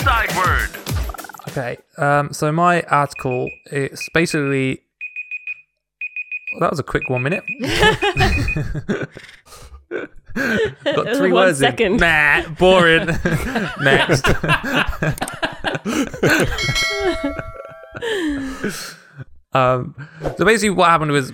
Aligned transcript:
inside 0.00 0.34
word. 0.36 0.70
Okay, 1.48 1.76
um, 1.98 2.32
so 2.32 2.50
my 2.52 2.82
article 2.82 3.50
it's 3.66 4.08
basically 4.10 4.80
well, 6.52 6.60
that 6.60 6.70
was 6.70 6.78
a 6.78 6.84
quick 6.84 7.08
one 7.08 7.22
minute. 7.22 7.44
Got 10.84 11.16
three 11.16 11.32
one 11.32 11.46
words 11.46 11.58
second. 11.58 11.94
in. 11.94 11.96
Nah, 11.98 12.48
boring. 12.50 13.06
Next. 13.80 14.26
um, 19.52 20.08
so 20.36 20.44
basically, 20.44 20.70
what 20.70 20.88
happened 20.88 21.12
was 21.12 21.32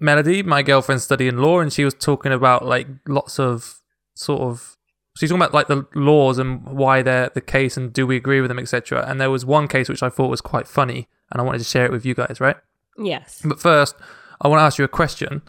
Melody, 0.00 0.42
my 0.42 0.62
girlfriend, 0.62 1.00
studying 1.02 1.38
law, 1.38 1.60
and 1.60 1.72
she 1.72 1.84
was 1.84 1.94
talking 1.94 2.32
about 2.32 2.64
like 2.64 2.88
lots 3.08 3.38
of 3.38 3.80
sort 4.14 4.42
of. 4.42 4.75
She's 5.16 5.30
talking 5.30 5.40
about 5.42 5.54
like 5.54 5.66
the 5.68 5.86
laws 5.94 6.38
and 6.38 6.62
why 6.64 7.02
they're 7.02 7.30
the 7.34 7.40
case 7.40 7.76
and 7.76 7.92
do 7.92 8.06
we 8.06 8.16
agree 8.16 8.40
with 8.40 8.48
them, 8.48 8.58
etc. 8.58 9.04
And 9.08 9.20
there 9.20 9.30
was 9.30 9.46
one 9.46 9.66
case 9.68 9.88
which 9.88 10.02
I 10.02 10.08
thought 10.10 10.28
was 10.28 10.40
quite 10.40 10.68
funny, 10.68 11.08
and 11.30 11.40
I 11.40 11.44
wanted 11.44 11.58
to 11.58 11.64
share 11.64 11.84
it 11.86 11.90
with 11.92 12.04
you 12.04 12.14
guys, 12.14 12.40
right? 12.40 12.56
Yes. 12.98 13.40
But 13.44 13.60
first, 13.60 13.96
I 14.40 14.48
want 14.48 14.60
to 14.60 14.64
ask 14.64 14.78
you 14.78 14.84
a 14.84 14.88
question. 14.88 15.42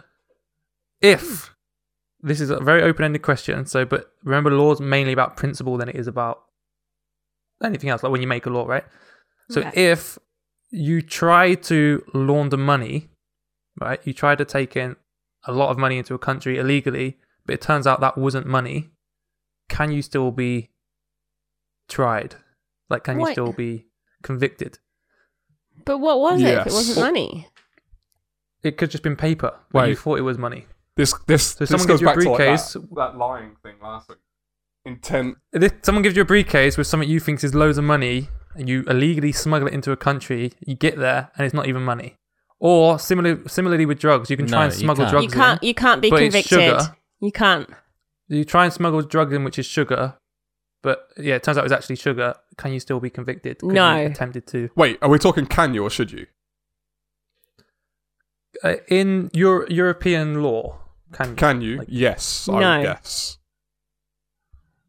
If 1.01 1.53
this 2.21 2.41
is 2.41 2.49
a 2.49 2.59
very 2.59 2.81
open-ended 2.81 3.21
question, 3.21 3.65
so 3.65 3.85
but 3.85 4.11
remember, 4.23 4.51
law 4.51 4.71
is 4.71 4.79
mainly 4.79 5.13
about 5.13 5.37
principle 5.37 5.77
than 5.77 5.89
it 5.89 5.95
is 5.95 6.07
about 6.07 6.43
anything 7.63 7.89
else. 7.89 8.03
Like 8.03 8.11
when 8.11 8.21
you 8.21 8.27
make 8.27 8.45
a 8.45 8.49
law, 8.49 8.65
right? 8.65 8.83
So 9.49 9.61
Okay. 9.61 9.71
if 9.91 10.17
you 10.71 11.01
try 11.01 11.55
to 11.55 12.03
launder 12.13 12.57
money, 12.57 13.09
right? 13.79 13.99
You 14.05 14.13
try 14.13 14.35
to 14.35 14.45
take 14.45 14.75
in 14.75 14.95
a 15.45 15.51
lot 15.51 15.69
of 15.69 15.77
money 15.77 15.97
into 15.97 16.13
a 16.13 16.19
country 16.19 16.57
illegally, 16.57 17.17
but 17.45 17.53
it 17.53 17.61
turns 17.61 17.87
out 17.87 18.01
that 18.01 18.17
wasn't 18.17 18.45
money. 18.45 18.89
Can 19.69 19.91
you 19.91 20.01
still 20.01 20.31
be 20.31 20.69
tried? 21.87 22.35
Like, 22.89 23.03
can 23.03 23.19
you 23.19 23.31
still 23.31 23.51
be 23.53 23.87
convicted? 24.23 24.79
But 25.85 25.99
what 25.99 26.19
was 26.19 26.41
it 26.41 26.57
if 26.59 26.67
it 26.67 26.73
wasn't 26.73 26.99
money? 27.05 27.47
It 28.63 28.77
could 28.77 28.89
just 28.91 29.03
been 29.03 29.15
paper. 29.15 29.53
But 29.71 29.89
you 29.89 29.95
thought 29.95 30.17
it 30.19 30.23
was 30.23 30.37
money. 30.37 30.65
This 30.95 31.13
this 31.27 31.49
So 31.51 31.59
this 31.59 31.69
someone 31.69 31.87
goes 31.87 31.99
gives 31.99 32.01
you 32.01 32.07
a 32.07 32.11
back 32.15 32.23
to 32.23 32.29
like 32.31 32.37
briefcase. 32.37 32.73
that, 32.73 32.95
that 32.95 33.17
lying 33.17 33.55
thing 33.61 33.75
last 33.81 34.09
week. 34.09 34.17
Intent. 34.85 35.37
If 35.53 35.73
someone 35.83 36.01
gives 36.01 36.15
you 36.15 36.23
a 36.23 36.25
briefcase 36.25 36.77
with 36.77 36.87
something 36.87 37.07
you 37.07 37.19
think 37.19 37.43
is 37.43 37.53
loads 37.53 37.77
of 37.77 37.83
money, 37.83 38.29
and 38.55 38.67
you 38.67 38.83
illegally 38.87 39.31
smuggle 39.31 39.67
it 39.67 39.73
into 39.73 39.91
a 39.91 39.97
country, 39.97 40.53
you 40.65 40.75
get 40.75 40.97
there 40.97 41.29
and 41.37 41.45
it's 41.45 41.53
not 41.53 41.67
even 41.67 41.83
money. 41.83 42.15
Or 42.59 42.97
similar, 42.97 43.47
similarly 43.47 43.85
with 43.85 43.99
drugs, 43.99 44.31
you 44.31 44.37
can 44.37 44.47
try 44.47 44.59
No, 44.59 44.63
and 44.65 44.73
smuggle 44.73 45.05
can't. 45.05 45.11
drugs 45.11 45.25
You 45.25 45.31
can't. 45.31 45.61
in. 45.61 45.67
You 45.67 45.73
can't 45.75 46.01
be 46.01 46.09
convicted. 46.09 46.81
You 47.19 47.31
can't. 47.31 47.69
You 48.29 48.43
try 48.43 48.65
and 48.65 48.73
smuggle 48.73 49.01
drugs 49.01 49.33
in, 49.33 49.43
which 49.43 49.57
is 49.57 49.65
sugar, 49.65 50.15
but 50.83 51.07
yeah, 51.17 51.35
it 51.35 51.43
turns 51.43 51.57
out 51.57 51.63
it's 51.65 51.73
actually 51.73 51.95
sugar. 51.95 52.35
Can 52.57 52.73
you 52.73 52.79
still 52.79 52.99
be 52.99 53.09
convicted? 53.09 53.59
'cause 53.59 53.71
No. 53.71 53.95
you 53.95 54.07
attempted 54.07 54.45
to. 54.47 54.69
Wait, 54.75 54.97
are 55.01 55.09
we 55.09 55.17
talking 55.19 55.45
can 55.45 55.73
you 55.73 55.83
or 55.83 55.89
should 55.89 56.11
you? 56.11 56.27
Uh, 58.63 58.75
in 58.87 59.29
your 59.33 59.67
European 59.69 60.41
law, 60.41 60.79
can 61.13 61.29
you? 61.29 61.35
Can 61.35 61.61
you? 61.61 61.77
Like- 61.77 61.87
yes, 61.89 62.49
I 62.49 62.59
No. 62.59 62.77
would 62.79 62.83
guess. 62.85 63.37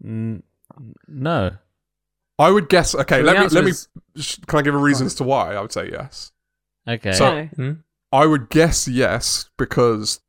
N- 0.04 0.42
no. 1.06 1.56
I 2.38 2.50
would 2.50 2.68
guess. 2.68 2.94
Okay, 2.94 3.16
So 3.16 3.22
the 3.22 3.26
let 3.26 3.36
me 3.36 3.42
answer 3.44 3.54
let 3.56 3.64
me. 3.64 3.70
is- 3.72 3.88
sh- 4.16 4.38
Can 4.46 4.60
I 4.60 4.62
give 4.62 4.74
a 4.74 4.78
reason 4.78 5.06
as 5.06 5.14
to 5.16 5.24
why? 5.24 5.54
I 5.54 5.60
would 5.60 5.72
say 5.72 5.90
yes. 5.90 6.32
Okay. 6.88 7.12
So- 7.12 7.34
no. 7.42 7.46
Hmm? 7.46 7.72
I 8.10 8.24
would 8.26 8.48
guess 8.48 8.88
yes 8.88 9.50
because 9.58 10.20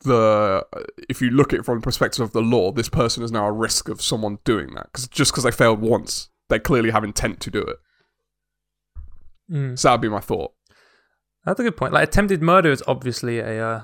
the 0.00 0.66
if 1.08 1.20
you 1.22 1.30
look 1.30 1.52
at 1.52 1.60
it 1.60 1.64
from 1.64 1.78
the 1.78 1.84
perspective 1.84 2.20
of 2.20 2.32
the 2.32 2.42
law, 2.42 2.72
this 2.72 2.88
person 2.88 3.22
is 3.22 3.32
now 3.32 3.46
a 3.46 3.52
risk 3.52 3.88
of 3.88 4.02
someone 4.02 4.38
doing 4.44 4.74
that 4.74 4.86
because 4.92 5.08
just 5.08 5.32
because 5.32 5.44
they 5.44 5.50
failed 5.50 5.80
once, 5.80 6.28
they 6.48 6.58
clearly 6.58 6.90
have 6.90 7.04
intent 7.04 7.40
to 7.40 7.50
do 7.50 7.60
it. 7.60 7.76
Mm. 9.50 9.78
So 9.78 9.88
that'd 9.88 10.00
be 10.00 10.08
my 10.08 10.20
thought. 10.20 10.52
That's 11.44 11.60
a 11.60 11.62
good 11.62 11.76
point. 11.76 11.92
Like 11.92 12.08
attempted 12.08 12.42
murder 12.42 12.70
is 12.70 12.82
obviously 12.86 13.38
a 13.38 13.66
uh, 13.66 13.82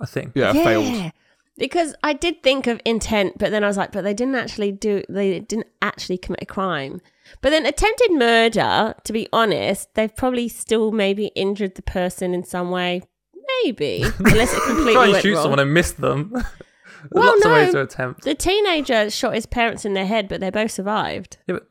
a 0.00 0.06
thing. 0.06 0.32
Yeah, 0.34 0.52
failed. 0.52 1.12
Because 1.58 1.94
I 2.02 2.12
did 2.12 2.42
think 2.42 2.66
of 2.66 2.82
intent, 2.84 3.38
but 3.38 3.50
then 3.50 3.64
I 3.64 3.66
was 3.66 3.78
like, 3.78 3.90
but 3.90 4.04
they 4.04 4.12
didn't 4.12 4.34
actually 4.34 4.72
do. 4.72 5.02
They 5.08 5.40
didn't 5.40 5.68
actually 5.80 6.18
commit 6.18 6.42
a 6.42 6.46
crime. 6.46 7.00
But 7.40 7.50
then 7.50 7.64
attempted 7.64 8.12
murder, 8.12 8.94
to 9.02 9.12
be 9.12 9.26
honest, 9.32 9.94
they've 9.94 10.14
probably 10.14 10.48
still 10.48 10.92
maybe 10.92 11.28
injured 11.28 11.74
the 11.74 11.82
person 11.82 12.34
in 12.34 12.44
some 12.44 12.70
way. 12.70 13.02
Maybe, 13.64 14.02
unless 14.18 14.52
it 14.54 14.62
completely 14.66 14.92
Try 14.94 15.02
and 15.04 15.12
went 15.12 15.22
shoot 15.22 15.34
wrong. 15.34 15.42
someone 15.42 15.58
and 15.60 15.72
miss 15.74 15.92
them. 15.92 16.30
There's 16.32 16.44
Well, 17.10 17.24
lots 17.24 17.44
of 17.44 17.52
ways 17.52 17.72
to 17.72 17.82
attempt. 17.82 18.22
The 18.22 18.34
teenager 18.34 19.10
shot 19.10 19.34
his 19.34 19.46
parents 19.46 19.84
in 19.84 19.94
the 19.94 20.04
head, 20.06 20.28
but 20.28 20.40
they 20.40 20.50
both 20.50 20.72
survived. 20.72 21.36
Yeah, 21.46 21.54
but, 21.54 21.66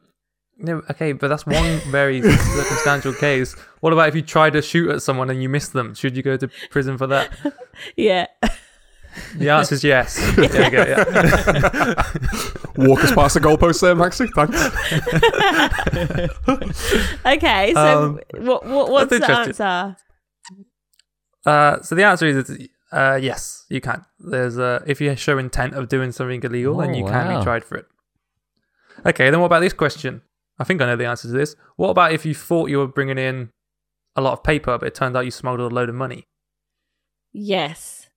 yeah, 0.65 0.79
okay, 0.91 1.11
but 1.11 1.27
that's 1.27 1.45
one 1.45 1.79
very 1.91 2.21
circumstantial 2.21 3.13
case. 3.13 3.53
What 3.81 3.91
about 3.91 4.07
if 4.07 4.15
you 4.15 4.21
try 4.21 4.49
to 4.49 4.61
shoot 4.61 4.89
at 4.91 5.01
someone 5.01 5.29
and 5.29 5.41
you 5.43 5.49
miss 5.49 5.67
them? 5.69 5.93
Should 5.93 6.15
you 6.15 6.23
go 6.23 6.37
to 6.37 6.47
prison 6.69 6.97
for 6.97 7.07
that? 7.07 7.31
Yeah. 7.97 8.27
The 9.37 9.49
answer 9.49 9.75
is 9.75 9.83
yes. 9.83 10.15
There 10.35 10.63
you 10.65 10.71
go, 10.71 10.83
yeah. 10.83 12.03
Walk 12.75 13.03
us 13.03 13.13
past 13.13 13.33
the 13.35 13.39
goalpost 13.41 13.79
there, 13.81 13.95
Maxie. 13.95 14.27
Thanks. 14.35 14.59
Okay. 17.25 17.71
So 17.73 18.03
Um, 18.03 18.19
what, 18.45 18.65
what 18.65 18.89
what's 18.91 19.09
the 19.17 19.29
answer? 19.31 19.95
Uh, 21.45 21.81
so 21.81 21.95
the 21.95 22.03
answer 22.03 22.25
is 22.25 22.67
uh, 22.91 23.19
yes, 23.21 23.65
you 23.69 23.81
can. 23.81 24.05
There's 24.19 24.57
uh, 24.57 24.83
if 24.87 24.99
you 25.01 25.15
show 25.15 25.37
intent 25.37 25.73
of 25.73 25.89
doing 25.89 26.11
something 26.11 26.41
illegal, 26.43 26.77
then 26.77 26.91
Oh, 26.91 26.97
you 26.97 27.05
can 27.05 27.27
wow. 27.27 27.39
be 27.39 27.43
tried 27.43 27.63
for 27.63 27.75
it. 27.77 27.85
Okay, 29.05 29.29
then 29.29 29.39
what 29.39 29.47
about 29.47 29.59
this 29.59 29.73
question? 29.73 30.21
I 30.57 30.63
think 30.63 30.81
I 30.81 30.85
know 30.85 30.95
the 30.95 31.05
answer 31.05 31.27
to 31.27 31.33
this. 31.33 31.55
What 31.75 31.89
about 31.89 32.13
if 32.13 32.25
you 32.25 32.33
thought 32.33 32.69
you 32.69 32.77
were 32.77 32.87
bringing 32.87 33.17
in 33.17 33.49
a 34.15 34.21
lot 34.21 34.33
of 34.33 34.43
paper, 34.43 34.77
but 34.77 34.87
it 34.87 34.95
turned 34.95 35.17
out 35.17 35.25
you 35.25 35.31
smuggled 35.31 35.71
a 35.71 35.75
load 35.75 35.89
of 35.89 35.95
money? 35.95 36.23
Yes. 37.33 38.07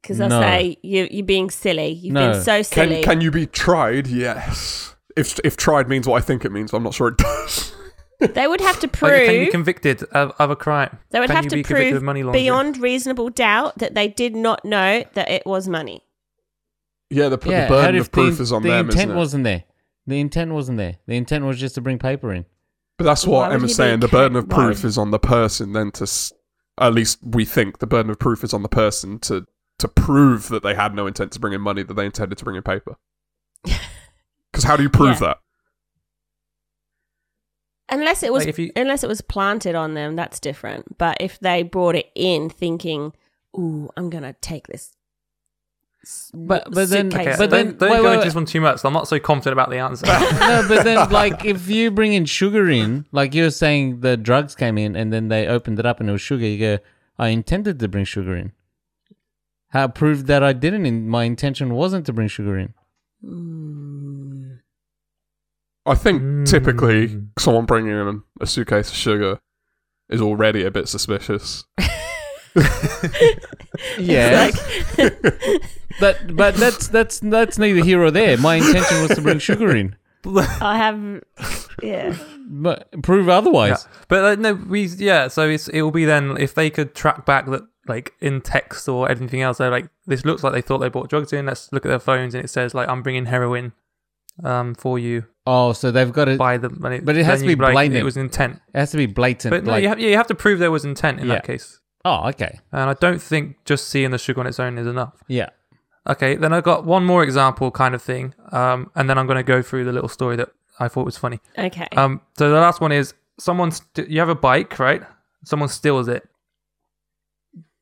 Because 0.00 0.20
I 0.20 0.28
No. 0.28 0.40
say 0.40 0.76
you 0.82 1.08
you're 1.10 1.26
being 1.26 1.50
silly. 1.50 1.88
You've 1.88 2.14
No. 2.14 2.32
been 2.32 2.42
so 2.42 2.62
silly. 2.62 2.96
Can 3.02 3.14
can 3.14 3.20
you 3.20 3.30
be 3.30 3.46
tried? 3.46 4.06
Yes. 4.06 4.94
If 5.16 5.38
if 5.44 5.56
tried 5.56 5.88
means 5.88 6.06
what 6.06 6.22
I 6.22 6.24
think 6.24 6.44
it 6.44 6.52
means, 6.52 6.72
I'm 6.72 6.82
not 6.82 6.94
sure 6.94 7.08
it 7.08 7.16
does. 7.18 7.73
They 8.20 8.46
would 8.46 8.60
have 8.60 8.78
to 8.80 8.86
Like, 8.86 8.92
can 8.92 9.10
you 9.10 9.26
prove 9.38 9.46
be 9.46 9.50
convicted 9.50 10.02
of, 10.12 10.32
of 10.38 10.50
a 10.50 10.56
crime? 10.56 10.98
they 11.10 11.20
would 11.20 11.28
Can 11.28 11.36
have 11.36 11.48
to 11.48 11.56
be 11.56 11.62
prove 11.62 12.02
money 12.02 12.22
beyond 12.22 12.78
reasonable 12.78 13.28
doubt 13.30 13.78
that 13.78 13.94
they 13.94 14.08
did 14.08 14.34
not 14.36 14.64
know 14.64 15.04
that 15.14 15.30
it 15.30 15.44
was 15.46 15.68
money. 15.68 16.02
yeah, 17.10 17.28
the, 17.28 17.38
yeah, 17.46 17.62
the 17.64 17.68
burden 17.68 18.00
of 18.00 18.10
proof 18.12 18.36
the, 18.38 18.42
is 18.44 18.52
on 18.52 18.62
the 18.62 18.68
them, 18.70 18.86
intent 18.86 18.98
isn't 19.00 19.10
it? 19.10 19.16
wasn't 19.18 19.44
there. 19.44 19.64
The 20.06 20.20
intent 20.20 20.52
wasn't 20.52 20.78
there. 20.78 20.96
The 21.06 21.16
intent 21.16 21.44
was 21.44 21.58
just 21.58 21.74
to 21.76 21.80
bring 21.80 21.98
paper 21.98 22.32
in. 22.32 22.44
But 22.98 23.04
that's 23.04 23.26
what 23.26 23.48
would 23.48 23.54
Emma's 23.56 23.74
saying. 23.74 24.00
The 24.00 24.08
burden 24.08 24.36
of 24.36 24.48
proof 24.48 24.82
would- 24.82 24.88
is 24.88 24.98
on 24.98 25.10
the 25.10 25.18
person 25.18 25.72
then 25.72 25.90
to, 25.92 26.02
s- 26.04 26.32
at 26.78 26.92
least 26.94 27.18
we 27.22 27.44
think 27.44 27.78
the 27.78 27.86
burden 27.86 28.10
of 28.10 28.18
proof 28.18 28.44
is 28.44 28.52
on 28.54 28.62
the 28.62 28.68
person 28.68 29.18
to 29.20 29.46
to 29.80 29.88
prove 29.88 30.48
that 30.48 30.62
they 30.62 30.74
had 30.74 30.94
no 30.94 31.06
intent 31.06 31.32
to 31.32 31.40
bring 31.40 31.52
in 31.52 31.60
money, 31.60 31.82
that 31.82 31.94
they 31.94 32.04
intended 32.06 32.38
to 32.38 32.44
bring 32.44 32.56
in 32.56 32.62
paper. 32.62 32.96
Because 34.52 34.62
how 34.64 34.76
do 34.76 34.84
you 34.84 34.88
prove 34.88 35.20
Yeah. 35.20 35.26
that? 35.28 35.38
Unless 37.90 38.22
it 38.22 38.32
was 38.32 38.42
Like, 38.42 38.48
if 38.48 38.58
you- 38.58 38.72
unless 38.76 39.04
it 39.04 39.08
was 39.08 39.20
planted 39.20 39.74
on 39.74 39.94
them, 39.94 40.16
that's 40.16 40.40
different. 40.40 40.96
But 40.98 41.18
if 41.20 41.38
they 41.40 41.62
brought 41.62 41.94
it 41.96 42.10
in 42.14 42.48
thinking, 42.48 43.12
"Ooh, 43.58 43.90
I'm 43.96 44.08
gonna 44.10 44.34
take 44.40 44.66
this," 44.68 44.92
But- 46.34 46.70
but 46.70 46.88
then 46.90 47.06
okay, 47.14 47.34
but 47.38 47.50
then 47.50 47.66
don't, 47.66 47.78
don't 47.78 47.90
wait, 47.90 47.96
go 47.98 48.02
wait, 48.04 48.08
into 48.08 48.18
wait. 48.18 48.24
this 48.24 48.34
one 48.34 48.44
too 48.46 48.60
much. 48.60 48.80
So 48.80 48.88
I'm 48.88 48.94
not 48.94 49.08
so 49.08 49.18
confident 49.18 49.52
about 49.54 49.70
the 49.70 49.78
answer. 49.78 50.06
no, 50.38 50.64
but 50.68 50.84
then 50.84 51.08
like 51.20 51.44
if 51.44 51.68
you 51.68 51.90
bring 51.90 52.12
in 52.12 52.24
sugar 52.26 52.68
in, 52.68 53.06
like 53.12 53.34
you're 53.34 53.50
saying 53.50 54.00
the 54.00 54.16
drugs 54.16 54.54
came 54.54 54.76
in 54.78 54.96
and 54.96 55.12
then 55.12 55.28
they 55.28 55.46
opened 55.46 55.78
it 55.78 55.86
up 55.86 56.00
and 56.00 56.08
it 56.08 56.12
was 56.12 56.20
sugar, 56.20 56.44
you 56.46 56.58
go, 56.58 56.78
I 57.18 57.28
intended 57.28 57.78
to 57.80 57.88
bring 57.88 58.04
sugar 58.04 58.36
in. 58.36 58.52
How 59.68 59.88
proved 59.88 60.26
that 60.26 60.42
I 60.42 60.52
didn't 60.52 60.84
in 60.86 61.08
my 61.08 61.24
intention 61.24 61.74
wasn't 61.74 62.06
to 62.06 62.12
bring 62.12 62.28
sugar 62.28 62.58
in. 62.58 62.74
Mm. 63.24 64.23
I 65.86 65.94
think 65.94 66.22
Mm. 66.22 66.46
typically 66.46 67.22
someone 67.38 67.66
bringing 67.66 67.92
in 67.92 68.22
a 68.40 68.46
suitcase 68.46 68.90
of 68.90 68.96
sugar 68.96 69.38
is 70.08 70.20
already 70.20 70.64
a 70.64 70.70
bit 70.70 70.88
suspicious. 70.88 71.64
Yeah. 73.98 74.50
but 76.00 76.36
but 76.36 76.54
that's 76.54 76.88
that's 76.88 77.18
that's 77.20 77.58
neither 77.58 77.84
here 77.84 78.00
or 78.02 78.10
there. 78.10 78.36
My 78.38 78.56
intention 78.56 79.02
was 79.02 79.10
to 79.16 79.20
bring 79.22 79.38
sugar 79.38 79.74
in. 79.74 79.96
I 80.60 80.78
have, 80.78 81.22
yeah. 81.82 82.16
But 82.48 82.90
prove 83.02 83.26
Yeah. 83.26 83.38
otherwise. 83.38 83.86
But 84.08 84.24
uh, 84.24 84.34
no, 84.40 84.54
we 84.54 84.84
yeah. 84.86 85.28
So 85.28 85.48
it's 85.48 85.68
it 85.68 85.82
will 85.82 85.90
be 85.90 86.04
then 86.04 86.36
if 86.38 86.54
they 86.54 86.70
could 86.70 86.94
track 86.94 87.26
back 87.26 87.46
that 87.46 87.62
like 87.86 88.14
in 88.20 88.40
text 88.40 88.88
or 88.88 89.10
anything 89.10 89.42
else. 89.42 89.58
They're 89.58 89.70
like 89.70 89.88
this 90.06 90.24
looks 90.24 90.42
like 90.42 90.52
they 90.52 90.62
thought 90.62 90.78
they 90.78 90.88
bought 90.88 91.10
drugs 91.10 91.32
in. 91.32 91.46
Let's 91.46 91.72
look 91.72 91.84
at 91.84 91.88
their 91.88 91.98
phones 91.98 92.34
and 92.34 92.44
it 92.44 92.48
says 92.48 92.74
like 92.74 92.88
I'm 92.88 93.02
bringing 93.02 93.26
heroin, 93.26 93.72
um, 94.42 94.74
for 94.74 94.98
you. 94.98 95.24
Oh, 95.46 95.72
so 95.74 95.90
they've 95.90 96.10
got 96.12 96.24
to 96.24 96.36
buy 96.36 96.56
the 96.56 96.70
money, 96.70 97.00
But 97.00 97.16
it 97.16 97.26
has 97.26 97.40
to 97.40 97.46
you 97.48 97.56
be 97.56 97.62
like, 97.62 97.74
blatant. 97.74 97.98
It 98.00 98.04
was 98.04 98.16
intent. 98.16 98.60
it 98.72 98.78
has 98.78 98.90
to 98.92 98.96
be 98.96 99.06
blatant. 99.06 99.50
But 99.52 99.64
no, 99.64 99.72
like, 99.72 99.82
you 99.82 99.88
have 99.88 100.00
yeah, 100.00 100.08
you 100.08 100.16
have 100.16 100.26
to 100.28 100.34
prove 100.34 100.58
there 100.58 100.70
was 100.70 100.84
intent 100.84 101.20
in 101.20 101.26
Yeah. 101.28 101.34
that 101.34 101.44
case. 101.44 101.80
oh, 102.04 102.28
okay. 102.30 102.60
And 102.72 102.88
I 102.90 102.94
don't 102.94 103.20
think 103.20 103.56
just 103.64 103.88
seeing 103.88 104.10
the 104.10 104.18
sugar 104.18 104.40
on 104.40 104.46
its 104.46 104.58
own 104.58 104.78
is 104.78 104.86
enough. 104.86 105.14
Yeah. 105.28 105.50
Okay, 106.08 106.36
then 106.36 106.52
I've 106.52 106.64
got 106.64 106.84
one 106.84 107.04
more 107.04 107.22
example 107.22 107.70
kind 107.70 107.94
of 107.94 108.02
thing, 108.02 108.34
um, 108.52 108.90
and 108.94 109.08
then 109.08 109.16
I'm 109.18 109.26
going 109.26 109.38
to 109.38 109.42
go 109.42 109.62
through 109.62 109.84
the 109.84 109.92
little 109.92 110.08
story 110.10 110.36
that 110.36 110.50
I 110.78 110.88
thought 110.88 111.04
was 111.06 111.16
funny. 111.16 111.40
Okay. 111.56 111.88
Um, 111.96 112.20
so 112.36 112.50
the 112.50 112.60
last 112.60 112.80
one 112.80 112.92
is 112.92 113.14
someone. 113.38 113.70
St- 113.70 114.08
you 114.08 114.18
have 114.20 114.28
a 114.28 114.34
bike, 114.34 114.78
right? 114.78 115.02
Someone 115.44 115.68
steals 115.70 116.08
it. 116.08 116.28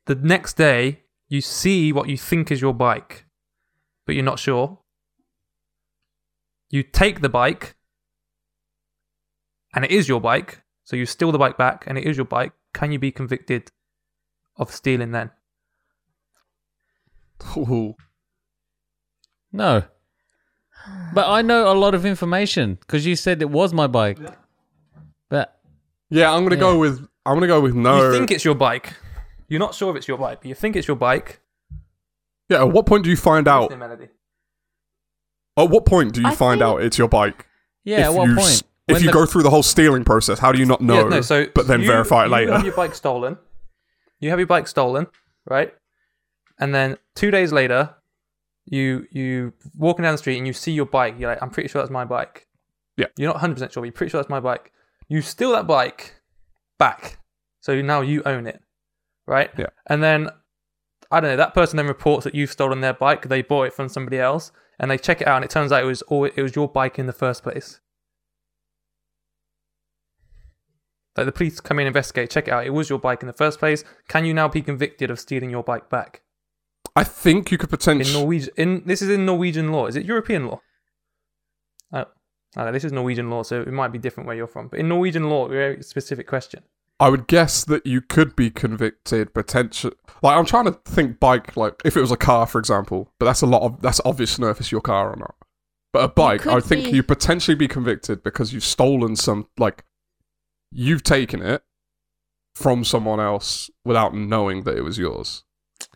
The 0.06 0.14
next 0.16 0.56
day, 0.56 1.00
you 1.28 1.40
see 1.40 1.92
what 1.92 2.08
you 2.08 2.16
think 2.16 2.50
is 2.52 2.60
your 2.60 2.74
bike, 2.74 3.24
but 4.06 4.14
you're 4.14 4.24
not 4.24 4.38
sure. 4.38 4.78
You 6.72 6.82
take 6.82 7.20
the 7.20 7.28
bike, 7.28 7.76
and 9.74 9.84
it 9.84 9.90
is 9.92 10.08
your 10.08 10.20
bike. 10.20 10.62
So 10.84 10.96
you 10.96 11.06
steal 11.06 11.30
the 11.30 11.38
bike 11.38 11.56
back, 11.56 11.84
and 11.86 11.96
it 11.96 12.04
is 12.04 12.16
your 12.16 12.26
bike. 12.26 12.52
Can 12.74 12.90
you 12.90 12.98
be 12.98 13.12
convicted 13.12 13.70
of 14.56 14.72
stealing 14.72 15.12
then? 15.12 15.30
Ooh. 17.56 17.94
No. 19.52 19.84
But 21.14 21.28
I 21.28 21.42
know 21.42 21.70
a 21.70 21.76
lot 21.76 21.94
of 21.94 22.04
information 22.06 22.76
because 22.80 23.04
you 23.06 23.14
said 23.16 23.42
it 23.42 23.50
was 23.50 23.72
my 23.72 23.86
bike. 23.86 24.18
But 25.28 25.60
Yeah, 26.08 26.32
I'm 26.32 26.42
gonna 26.42 26.56
go 26.56 26.78
with. 26.78 27.06
I'm 27.24 27.34
gonna 27.36 27.46
go 27.46 27.60
with 27.60 27.74
no. 27.74 28.06
You 28.10 28.12
think 28.18 28.30
it's 28.30 28.44
your 28.44 28.54
bike. 28.54 28.94
You're 29.48 29.60
not 29.60 29.74
sure 29.74 29.90
if 29.90 29.96
it's 29.96 30.08
your 30.08 30.18
bike, 30.18 30.40
but 30.40 30.48
you 30.48 30.54
think 30.54 30.74
it's 30.76 30.88
your 30.88 30.96
bike. 30.96 31.40
yeah. 32.48 32.60
At 32.62 32.72
what 32.72 32.86
point 32.86 33.04
do 33.04 33.10
you 33.10 33.16
find 33.16 33.46
out? 33.46 33.70
Listening 35.56 35.64
melody. 35.64 35.68
At 35.68 35.72
what 35.74 35.86
point 35.86 36.14
do 36.14 36.20
you 36.20 36.26
I 36.28 36.34
find 36.34 36.60
think- 36.60 36.68
out 36.68 36.82
it's 36.82 36.98
your 36.98 37.08
bike? 37.08 37.46
yeah, 37.84 38.00
if 38.00 38.04
at 38.06 38.14
what 38.14 38.28
you, 38.28 38.34
point? 38.36 38.62
If 38.88 38.94
When 38.94 39.02
you 39.02 39.08
the- 39.08 39.12
go 39.12 39.26
through 39.26 39.42
the 39.44 39.50
whole 39.50 39.62
stealing 39.62 40.04
process, 40.04 40.38
how 40.40 40.50
do 40.52 40.58
you 40.58 40.66
not 40.66 40.80
know? 40.80 40.94
Yeah, 41.04 41.08
no, 41.08 41.20
so 41.20 41.46
but 41.54 41.66
then 41.68 41.80
you- 41.82 41.86
verify 41.86 42.22
it 42.22 42.26
You 42.26 42.32
later. 42.32 42.52
have 42.52 42.64
your 42.64 42.74
bike 42.74 42.94
stolen. 42.94 43.38
You 44.20 44.30
have 44.30 44.38
your 44.38 44.46
bike 44.46 44.66
stolen, 44.68 45.06
right? 45.46 45.72
And 46.58 46.74
then 46.74 46.96
two 47.14 47.30
days 47.30 47.52
later, 47.52 47.94
you 48.66 49.06
you 49.10 49.52
walking 49.76 50.02
down 50.04 50.12
the 50.14 50.18
street 50.18 50.38
and 50.38 50.46
you 50.46 50.52
see 50.52 50.72
your 50.72 50.86
bike. 50.86 51.14
You're 51.18 51.30
like, 51.30 51.42
I'm 51.42 51.50
pretty 51.50 51.68
sure 51.68 51.82
that's 51.82 51.90
my 51.90 52.04
bike. 52.04 52.46
Yeah. 52.96 53.06
You're 53.16 53.28
not 53.28 53.36
100 53.36 53.54
percent 53.54 53.72
sure, 53.72 53.80
but 53.82 53.86
you're 53.86 53.92
pretty 53.92 54.10
sure 54.10 54.20
that's 54.20 54.30
my 54.30 54.40
bike. 54.40 54.72
You 55.08 55.22
steal 55.22 55.52
that 55.52 55.66
bike 55.66 56.14
back, 56.78 57.18
so 57.60 57.80
now 57.82 58.00
you 58.00 58.22
own 58.24 58.46
it, 58.46 58.60
right? 59.26 59.50
Yeah. 59.58 59.66
And 59.88 60.02
then 60.02 60.28
I 61.10 61.20
don't 61.20 61.30
know. 61.30 61.36
That 61.36 61.54
person 61.54 61.76
then 61.76 61.86
reports 61.86 62.24
that 62.24 62.34
you've 62.34 62.50
stolen 62.52 62.80
their 62.80 62.94
bike. 62.94 63.28
They 63.28 63.42
bought 63.42 63.66
it 63.68 63.72
from 63.74 63.88
somebody 63.88 64.18
else, 64.18 64.52
and 64.82 64.90
they 64.90 64.98
check 64.98 65.20
it 65.20 65.28
out, 65.28 65.36
and 65.36 65.44
it 65.44 65.50
turns 65.50 65.70
out 65.72 65.82
it 65.82 65.86
was 65.86 66.02
all 66.02 66.24
it 66.24 66.42
was 66.42 66.56
your 66.56 66.68
bike 66.68 66.98
in 66.98 67.06
the 67.06 67.12
first 67.12 67.42
place. 67.44 67.80
Like 71.16 71.26
the 71.26 71.32
police 71.32 71.60
come 71.60 71.78
in, 71.78 71.86
investigate, 71.86 72.30
check 72.30 72.48
it 72.48 72.50
out. 72.52 72.66
It 72.66 72.70
was 72.70 72.90
your 72.90 72.98
bike 72.98 73.22
in 73.22 73.26
the 73.26 73.32
first 73.32 73.58
place. 73.58 73.84
Can 74.08 74.24
you 74.24 74.34
now 74.34 74.48
be 74.48 74.62
convicted 74.62 75.10
of 75.10 75.20
stealing 75.20 75.50
your 75.50 75.62
bike 75.62 75.88
back? 75.88 76.22
I 76.96 77.04
think 77.04 77.50
you 77.50 77.58
could 77.58 77.70
potentially 77.70 78.10
In. 78.10 78.20
Norwegian, 78.20 78.52
in 78.56 78.82
this 78.84 79.00
is 79.00 79.08
in 79.08 79.24
Norwegian 79.24 79.70
law. 79.70 79.86
Is 79.86 79.94
it 79.94 80.04
European 80.04 80.46
law? 80.46 80.60
Oh, 81.92 82.06
know, 82.56 82.72
this 82.72 82.84
is 82.84 82.92
Norwegian 82.92 83.30
law, 83.30 83.42
so 83.42 83.60
it 83.60 83.72
might 83.72 83.92
be 83.92 83.98
different 83.98 84.26
where 84.26 84.36
you're 84.36 84.46
from. 84.46 84.68
But 84.68 84.80
in 84.80 84.88
Norwegian 84.88 85.28
law, 85.28 85.46
very 85.48 85.82
specific 85.82 86.26
question. 86.26 86.64
I 87.02 87.08
would 87.08 87.26
guess 87.26 87.64
that 87.64 87.84
you 87.84 88.00
could 88.00 88.36
be 88.36 88.48
convicted 88.48 89.34
potentially. 89.34 89.94
Like 90.22 90.36
I'm 90.36 90.46
trying 90.46 90.66
to 90.66 90.72
think 90.84 91.18
bike 91.18 91.56
like 91.56 91.82
if 91.84 91.96
it 91.96 92.00
was 92.00 92.12
a 92.12 92.16
car, 92.16 92.46
for 92.46 92.60
example. 92.60 93.10
But 93.18 93.26
that's 93.26 93.42
a 93.42 93.46
lot 93.46 93.62
of 93.62 93.82
that's 93.82 94.00
obvious 94.04 94.36
to 94.36 94.42
know 94.42 94.50
if 94.50 94.60
it's 94.60 94.70
your 94.70 94.80
car 94.80 95.12
or 95.12 95.16
not. 95.16 95.34
But 95.92 96.04
a 96.04 96.08
bike, 96.08 96.46
I 96.46 96.60
think 96.60 96.84
be- 96.84 96.90
you 96.92 97.02
potentially 97.02 97.56
be 97.56 97.66
convicted 97.66 98.22
because 98.22 98.52
you've 98.52 98.62
stolen 98.64 99.16
some 99.16 99.48
like 99.58 99.84
you've 100.70 101.02
taken 101.02 101.42
it 101.42 101.64
from 102.54 102.84
someone 102.84 103.18
else 103.18 103.68
without 103.84 104.14
knowing 104.14 104.62
that 104.62 104.76
it 104.76 104.82
was 104.82 104.96
yours. 104.96 105.42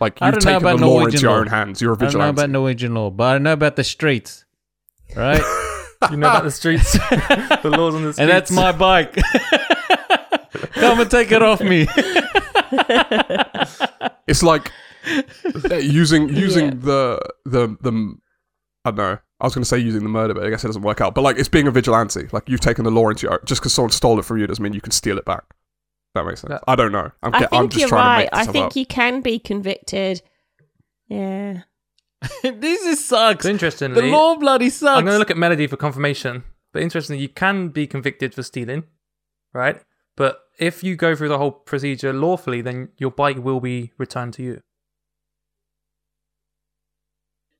Like 0.00 0.20
you've 0.20 0.32
don't 0.32 0.44
know 0.44 0.50
taken 0.50 0.62
the 0.64 0.68
about 0.70 0.80
law 0.80 0.98
Norwegian 0.98 1.14
into 1.14 1.22
your 1.22 1.30
law. 1.30 1.38
own 1.38 1.46
hands. 1.46 1.80
You're 1.80 1.92
a 1.92 1.96
I 1.96 1.98
don't 2.10 2.18
know 2.18 2.28
about 2.30 2.50
Norwegian 2.50 2.94
law, 2.94 3.10
but 3.10 3.36
I 3.36 3.38
know 3.38 3.52
about 3.52 3.76
the 3.76 3.84
streets. 3.84 4.44
Right? 5.14 5.40
You 6.10 6.18
know 6.18 6.28
about 6.28 6.44
the 6.44 6.50
streets, 6.50 6.92
the 6.92 7.70
laws 7.74 7.94
on 7.94 8.02
the 8.04 8.12
streets. 8.12 8.18
and 8.18 8.28
that's 8.28 8.50
my 8.50 8.70
bike. 8.70 9.16
Come 10.76 11.00
and 11.00 11.10
take 11.10 11.32
it 11.32 11.42
off 11.42 11.60
me. 11.60 11.86
It's 14.28 14.42
like 14.42 14.72
using 15.80 16.28
using 16.34 16.64
Yeah. 16.66 16.74
the 16.78 17.20
the 17.44 17.76
the 17.80 18.16
I 18.84 18.90
don't 18.90 18.96
know. 18.96 19.18
I 19.40 19.44
was 19.44 19.54
going 19.54 19.62
to 19.62 19.68
say 19.68 19.78
using 19.78 20.02
the 20.02 20.08
murder, 20.08 20.32
but 20.34 20.44
I 20.44 20.50
guess 20.50 20.64
it 20.64 20.68
doesn't 20.68 20.82
work 20.82 21.00
out. 21.00 21.14
But 21.14 21.20
like, 21.22 21.38
it's 21.38 21.48
being 21.48 21.66
a 21.68 21.70
vigilante. 21.70 22.26
Like 22.32 22.48
you've 22.48 22.60
taken 22.60 22.84
the 22.84 22.90
law 22.90 23.08
into 23.08 23.26
your 23.26 23.40
just 23.44 23.60
because 23.60 23.72
someone 23.72 23.90
stole 23.90 24.18
it 24.18 24.24
from 24.24 24.38
you 24.38 24.46
doesn't 24.46 24.62
mean 24.62 24.72
you 24.72 24.80
can 24.80 24.92
steal 24.92 25.18
it 25.18 25.24
back. 25.24 25.44
That 26.14 26.24
makes 26.24 26.40
sense. 26.40 26.52
Yeah. 26.52 26.58
I 26.66 26.74
don't 26.76 26.92
know. 26.92 27.10
I'm, 27.22 27.34
I 27.34 27.38
ge- 27.38 27.40
think 27.40 27.52
I'm 27.52 27.68
just 27.68 27.80
you're 27.80 27.88
trying 27.88 28.02
to 28.02 28.06
right. 28.06 28.40
make 28.42 28.48
I 28.48 28.52
think 28.52 28.66
up. 28.66 28.76
you 28.76 28.86
can 28.86 29.20
be 29.20 29.38
convicted. 29.38 30.22
Yeah. 31.08 31.62
this 32.42 32.82
is 32.82 33.04
sucks. 33.04 33.44
So 33.44 33.88
The 33.88 34.02
law 34.10 34.36
bloody 34.36 34.70
sucks. 34.70 34.98
I'm 34.98 35.04
going 35.04 35.14
to 35.14 35.18
look 35.18 35.30
at 35.30 35.36
Melody 35.36 35.66
for 35.66 35.76
confirmation. 35.76 36.44
But 36.72 36.82
interestingly, 36.82 37.20
you 37.22 37.28
can 37.28 37.68
be 37.68 37.86
convicted 37.86 38.34
for 38.34 38.42
stealing, 38.42 38.84
right? 39.52 39.80
But 40.16 40.40
if 40.58 40.82
you 40.82 40.96
go 40.96 41.14
through 41.14 41.28
the 41.28 41.38
whole 41.38 41.50
procedure 41.52 42.12
lawfully, 42.12 42.62
then 42.62 42.88
your 42.98 43.10
bike 43.10 43.36
will 43.38 43.60
be 43.60 43.92
returned 43.98 44.32
to 44.34 44.42
you. 44.42 44.60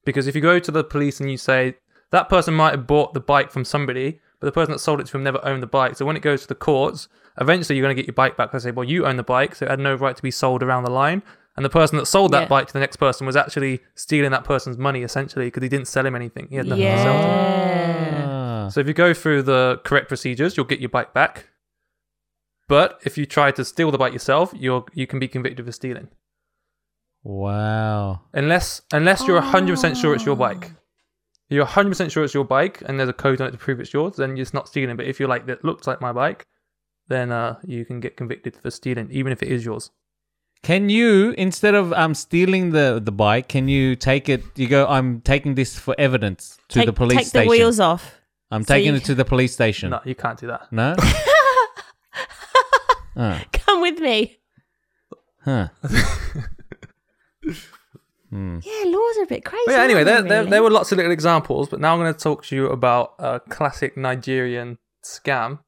Because 0.05 0.27
if 0.27 0.35
you 0.35 0.41
go 0.41 0.59
to 0.59 0.71
the 0.71 0.85
police 0.85 1.21
and 1.21 1.31
you 1.31 1.37
say 1.37 1.75
that 2.11 2.29
person 2.29 2.55
might 2.55 2.71
have 2.73 2.87
bought 2.87 3.13
the 3.13 3.21
bike 3.21 3.51
from 3.51 3.65
somebody, 3.65 4.21
but 4.41 4.47
the 4.47 4.53
person 4.53 4.73
that 4.73 4.79
sold 4.79 5.01
it 5.01 5.07
to 5.09 5.17
him 5.17 5.25
never 5.25 5.45
owned 5.45 5.63
the 5.63 5.67
bike. 5.67 5.97
So 5.97 6.05
when 6.05 6.17
it 6.17 6.23
goes 6.23 6.43
to 6.43 6.49
the 6.49 6.55
courts, 6.55 7.09
eventually 7.41 7.77
you're 7.77 7.85
going 7.85 7.97
to 7.97 8.01
get 8.01 8.07
your 8.07 8.15
bike 8.15 8.37
back. 8.37 8.53
They 8.53 8.59
say, 8.61 8.71
well, 8.71 8.85
you 8.85 9.05
own 9.07 9.17
the 9.17 9.23
bike, 9.23 9.55
so 9.55 9.67
it 9.67 9.71
had 9.71 9.81
no 9.81 9.95
right 9.95 10.15
to 10.17 10.23
be 10.23 10.31
sold 10.31 10.63
around 10.63 10.85
the 10.85 10.91
line. 10.91 11.23
And 11.57 11.65
the 11.65 11.71
person 11.71 11.97
that 11.99 12.07
sold 12.07 12.33
that 12.33 12.43
Yeah. 12.43 12.49
bike 12.49 12.67
to 12.69 12.73
the 12.75 12.81
next 12.81 12.97
person 12.97 13.27
was 13.27 13.35
actually 13.35 13.81
stealing 13.95 14.31
that 14.31 14.45
person's 14.45 14.77
money, 14.77 15.03
essentially, 15.03 15.47
because 15.47 15.63
he 15.63 15.69
didn't 15.71 15.89
sell 15.89 16.05
him 16.07 16.15
anything. 16.15 16.49
He 16.51 16.57
had 16.57 16.67
nothing 16.67 16.85
to 16.85 16.99
sell 16.99 17.15
to 17.15 17.27
him. 17.27 18.13
Yeah. 18.13 18.25
Ah. 18.29 18.69
So 18.69 18.81
if 18.81 18.87
you 18.87 18.93
go 18.95 19.15
through 19.15 19.43
the 19.43 19.81
correct 19.85 20.09
procedures, 20.09 20.57
you'll 20.57 20.67
get 20.67 20.81
your 20.81 20.91
bike 20.91 21.15
back. 21.15 21.49
But 22.69 23.01
if 23.05 23.17
you 23.17 23.27
try 23.27 23.53
to 23.53 23.65
steal 23.65 23.91
the 23.91 23.99
bike 23.99 24.13
yourself, 24.13 24.53
you're 24.55 24.85
you 24.93 25.07
can 25.07 25.19
be 25.19 25.29
convicted 25.29 25.67
of 25.67 25.75
stealing. 25.75 26.09
Wow. 27.23 28.23
Unless 28.33 28.83
unless 28.93 29.27
you're 29.27 29.41
hundred 29.41 29.75
percent 29.75 29.97
sure 29.97 30.15
it's 30.15 30.25
your 30.25 30.37
bike. 30.37 30.73
If 31.49 31.55
You're 31.57 31.65
hundred 31.67 31.91
percent 31.91 32.13
sure 32.13 32.25
it's 32.25 32.35
your 32.35 32.45
bike, 32.45 32.83
and 32.87 32.99
there's 32.99 33.09
a 33.09 33.13
code 33.13 33.41
on 33.41 33.49
it 33.49 33.53
to 33.53 33.59
prove 33.59 33.81
it's 33.81 33.93
yours. 33.93 34.17
Then 34.17 34.37
it's 34.37 34.55
not 34.55 34.69
stealing. 34.69 34.97
But 34.97 35.07
if 35.07 35.21
you're 35.21 35.29
like 35.29 35.47
that 35.47 35.65
looks 35.65 35.87
like 35.87 36.01
my 36.01 36.13
bike, 36.13 36.47
then 37.09 37.31
uh, 37.31 37.59
you 37.65 37.85
can 37.85 38.01
get 38.01 38.17
convicted 38.17 38.57
for 38.57 38.71
stealing, 38.71 39.09
even 39.11 39.33
if 39.33 39.43
it 39.43 39.49
is 39.49 39.65
yours. 39.65 39.91
Can 40.63 40.89
you 40.89 41.35
instead 41.39 41.75
of 41.77 41.93
um 41.93 42.15
stealing 42.15 42.71
the 42.71 43.01
the 43.03 43.13
bike, 43.13 43.49
can 43.49 43.69
you 43.69 43.95
take 43.95 44.29
it? 44.29 44.43
You 44.57 44.67
go. 44.67 44.87
I'm 44.87 45.21
taking 45.21 45.55
this 45.55 45.79
for 45.79 45.95
evidence 45.99 46.59
to 46.69 46.81
take, 46.81 46.87
the 46.87 46.93
police 46.93 47.19
take 47.19 47.27
station. 47.27 47.49
Take 47.49 47.59
the 47.59 47.65
wheels 47.65 47.81
off. 47.81 48.21
I'm 48.51 48.63
so 48.63 48.75
taking 48.75 48.93
you 48.93 48.99
it 48.99 49.05
to 49.05 49.15
the 49.15 49.25
police 49.25 49.53
station. 49.53 49.91
No, 49.91 50.01
you 50.05 50.15
can't 50.15 50.39
do 50.39 50.47
that. 50.49 50.73
No. 50.73 50.95
Ah, 53.17 53.45
Come 53.53 53.81
with 53.81 53.99
me. 54.01 54.39
huh. 55.45 55.69
Hmm. 58.31 58.59
Yeah, 58.65 58.83
laws 58.87 59.19
are 59.19 59.23
a 59.23 59.27
bit 59.27 59.45
crazy. 59.45 59.63
But 59.67 59.73
yeah, 59.73 59.83
anyway, 59.83 60.03
there, 60.03 60.17
aren't 60.17 60.29
there, 60.29 60.45
there 60.45 60.63
were 60.63 60.71
lots 60.71 60.91
of 60.91 60.97
little 60.97 61.13
examples, 61.13 61.69
but 61.69 61.79
now 61.79 61.93
I'm 61.95 62.01
going 62.01 62.13
to 62.13 62.19
talk 62.19 62.45
to 62.47 62.57
you 62.57 62.67
about 62.67 63.15
a 63.21 63.39
classic 63.39 63.97
Nigerian 63.97 64.79
scam, 65.05 65.61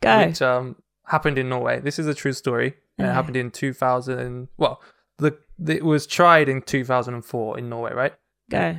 Go. 0.00 0.26
which 0.26 0.40
um, 0.40 0.76
happened 1.06 1.36
in 1.36 1.50
Norway. 1.50 1.80
This 1.80 1.98
is 1.98 2.06
a 2.06 2.14
true 2.14 2.32
story. 2.32 2.74
and 2.96 3.08
It 3.08 3.12
happened 3.12 3.36
in 3.36 3.50
2000. 3.50 4.48
Well, 4.56 4.80
the, 5.18 5.36
the 5.58 5.76
it 5.76 5.84
was 5.84 6.06
tried 6.06 6.48
in 6.48 6.62
2004 6.62 7.58
in 7.58 7.68
Norway, 7.68 7.92
right? 7.92 8.14
Go. 8.50 8.78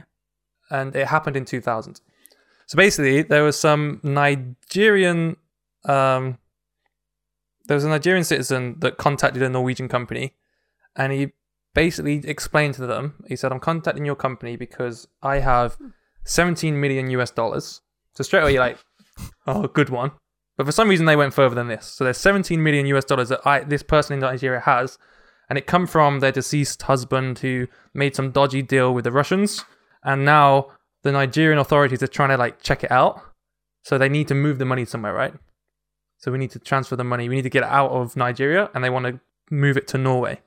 and 0.72 0.95
it 0.95 1.07
happened 1.07 1.38
in 1.38 1.45
2000. 1.45 2.01
So 2.65 2.75
basically, 2.75 3.22
there 3.22 3.43
was 3.43 3.60
some 3.60 4.00
Nigerian, 4.01 5.38
um, 5.86 6.39
there 7.65 7.75
was 7.75 7.84
a 7.84 7.89
Nigerian 7.89 8.24
citizen 8.24 8.77
that 8.79 8.98
contacted 8.98 9.41
a 9.41 9.50
Norwegian 9.50 9.88
company, 9.88 10.36
and 10.96 11.12
he 11.12 11.32
basically 11.74 12.22
explained 12.27 12.75
to 12.75 12.86
them. 12.86 13.15
He 13.27 13.36
said, 13.36 13.51
"I'm 13.51 13.60
contacting 13.60 14.05
your 14.05 14.15
company 14.15 14.55
because 14.55 15.08
I 15.22 15.39
have 15.39 15.77
17 16.25 16.79
million 16.79 17.10
US 17.12 17.32
dollars." 17.32 17.82
So 18.13 18.24
straight 18.24 18.41
away, 18.41 18.53
you're 18.53 18.62
like, 18.62 18.79
"Oh, 19.48 19.67
good 19.67 19.89
one." 19.89 20.12
But 20.55 20.65
for 20.65 20.72
some 20.72 20.89
reason, 20.89 21.05
they 21.05 21.15
went 21.15 21.34
further 21.34 21.55
than 21.55 21.67
this. 21.67 21.86
So 21.88 22.03
there's 22.03 22.17
17 22.17 22.62
million 22.62 22.86
US 22.88 23.05
dollars 23.05 23.29
that 23.29 23.46
I 23.46 23.62
this 23.62 23.84
person 23.84 24.13
in 24.13 24.20
Nigeria 24.20 24.60
has, 24.60 25.00
and 25.50 25.58
it 25.58 25.65
come 25.65 25.88
from 25.88 26.20
their 26.20 26.32
deceased 26.32 26.84
husband 26.84 27.39
who 27.39 27.67
made 27.93 28.15
some 28.15 28.32
dodgy 28.32 28.62
deal 28.62 28.93
with 28.93 29.03
the 29.03 29.12
Russians, 29.12 29.65
and 30.03 30.25
now 30.25 30.67
the 31.03 31.12
Nigerian 31.12 31.60
authorities 31.60 32.03
are 32.03 32.08
trying 32.08 32.29
to 32.29 32.38
like 32.38 32.62
check 32.62 32.84
it 32.84 32.91
out. 32.91 33.22
So 33.84 33.98
they 33.98 34.10
need 34.10 34.27
to 34.29 34.36
move 34.36 34.60
the 34.60 34.65
money 34.65 34.86
somewhere, 34.86 35.13
right? 35.13 35.34
So 36.24 36.32
we 36.32 36.38
need 36.38 36.51
to 36.51 36.60
transfer 36.60 36.96
the 36.96 37.03
money. 37.03 37.27
We 37.27 37.36
need 37.36 37.42
to 37.42 37.50
get 37.50 37.63
it 37.63 37.70
out 37.70 37.92
of 37.92 38.15
Nigeria, 38.15 38.70
and 38.74 38.82
they 38.82 38.89
want 38.89 39.08
to 39.08 39.20
move 39.51 39.75
it 39.75 39.89
to 39.89 39.98
Norway. 39.98 40.39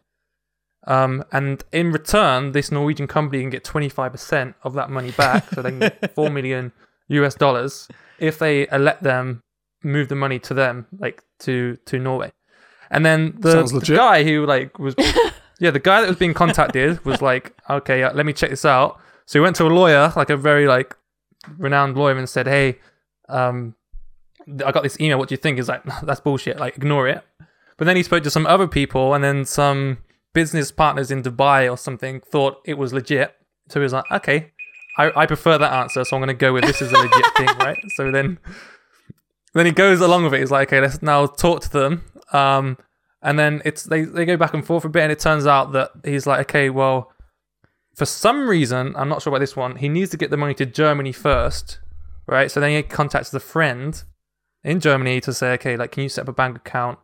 Um, 0.86 1.22
and 1.32 1.62
in 1.70 1.92
return, 1.92 2.52
this 2.52 2.72
Norwegian 2.72 3.06
company 3.06 3.42
can 3.42 3.50
get 3.50 3.62
25% 3.62 4.54
of 4.62 4.72
that 4.72 4.88
money 4.88 5.10
back, 5.10 5.50
so 5.50 5.60
they 5.60 5.68
can 5.68 5.80
get 5.80 6.14
4 6.14 6.30
million 6.30 6.72
US 7.08 7.34
dollars 7.34 7.88
if 8.18 8.38
they 8.38 8.66
uh, 8.68 8.78
let 8.78 9.02
them 9.02 9.42
move 9.84 10.08
the 10.08 10.14
money 10.14 10.38
to 10.38 10.54
them, 10.54 10.86
like 10.98 11.22
to 11.40 11.76
to 11.84 11.98
Norway. 11.98 12.32
And 12.90 13.04
then 13.04 13.36
the, 13.38 13.64
the 13.64 13.94
guy 13.94 14.24
who 14.24 14.46
like 14.46 14.78
was, 14.78 14.94
yeah, 15.60 15.72
the 15.72 15.78
guy 15.78 16.00
that 16.00 16.08
was 16.08 16.16
being 16.16 16.32
contacted 16.32 17.04
was 17.04 17.20
like, 17.20 17.52
okay, 17.68 18.02
uh, 18.02 18.14
let 18.14 18.24
me 18.24 18.32
check 18.32 18.48
this 18.48 18.64
out. 18.64 18.98
So 19.26 19.38
he 19.38 19.42
went 19.42 19.56
to 19.56 19.66
a 19.66 19.68
lawyer, 19.68 20.10
like 20.16 20.30
a 20.30 20.38
very 20.38 20.66
like 20.66 20.96
renowned 21.58 21.98
lawyer, 21.98 22.16
and 22.16 22.26
said, 22.26 22.46
hey, 22.46 22.78
um, 23.28 23.74
I 24.64 24.72
got 24.72 24.82
this 24.82 24.98
email. 25.00 25.18
What 25.18 25.28
do 25.28 25.32
you 25.34 25.38
think? 25.38 25.58
Is 25.58 25.68
like 25.68 25.82
that's 26.02 26.20
bullshit. 26.20 26.58
Like 26.58 26.76
ignore 26.76 27.08
it. 27.08 27.22
But 27.76 27.84
then 27.84 27.96
he 27.96 28.02
spoke 28.02 28.22
to 28.24 28.30
some 28.30 28.46
other 28.46 28.66
people, 28.66 29.14
and 29.14 29.22
then 29.22 29.44
some 29.44 29.98
business 30.32 30.70
partners 30.70 31.10
in 31.10 31.22
Dubai 31.22 31.70
or 31.70 31.78
something 31.78 32.20
thought 32.20 32.58
it 32.64 32.74
was 32.74 32.92
legit. 32.92 33.34
So 33.68 33.80
he 33.80 33.84
was 33.84 33.92
like, 33.92 34.04
okay, 34.10 34.52
I, 34.98 35.22
I 35.22 35.26
prefer 35.26 35.58
that 35.58 35.72
answer, 35.72 36.04
so 36.04 36.16
I'm 36.16 36.20
going 36.20 36.28
to 36.28 36.34
go 36.34 36.52
with 36.52 36.64
this 36.64 36.82
is 36.82 36.92
a 36.92 36.98
legit 36.98 37.36
thing, 37.36 37.46
right? 37.58 37.78
So 37.96 38.10
then, 38.10 38.38
then 39.54 39.66
he 39.66 39.72
goes 39.72 40.00
along 40.00 40.24
with 40.24 40.34
it. 40.34 40.40
He's 40.40 40.50
like, 40.50 40.68
okay, 40.68 40.80
let's 40.80 41.02
now 41.02 41.26
talk 41.26 41.62
to 41.62 41.70
them. 41.70 42.04
Um, 42.32 42.78
and 43.22 43.38
then 43.38 43.62
it's 43.64 43.84
they 43.84 44.02
they 44.02 44.24
go 44.24 44.36
back 44.36 44.54
and 44.54 44.64
forth 44.64 44.84
a 44.84 44.88
bit, 44.88 45.02
and 45.02 45.12
it 45.12 45.18
turns 45.18 45.46
out 45.46 45.72
that 45.72 45.90
he's 46.04 46.26
like, 46.26 46.40
okay, 46.40 46.70
well, 46.70 47.12
for 47.94 48.04
some 48.04 48.48
reason, 48.48 48.94
I'm 48.94 49.08
not 49.08 49.22
sure 49.22 49.32
about 49.32 49.40
this 49.40 49.56
one. 49.56 49.76
He 49.76 49.88
needs 49.88 50.10
to 50.10 50.16
get 50.16 50.30
the 50.30 50.36
money 50.36 50.54
to 50.54 50.66
Germany 50.66 51.12
first, 51.12 51.80
right? 52.26 52.50
So 52.50 52.60
then 52.60 52.70
he 52.70 52.82
contacts 52.82 53.30
the 53.30 53.40
friend 53.40 54.02
in 54.64 54.80
Germany 54.80 55.20
to 55.22 55.32
say, 55.32 55.52
okay, 55.52 55.76
like, 55.76 55.92
can 55.92 56.02
you 56.02 56.08
set 56.08 56.22
up 56.22 56.28
a 56.28 56.32
bank 56.32 56.56
account? 56.56 56.98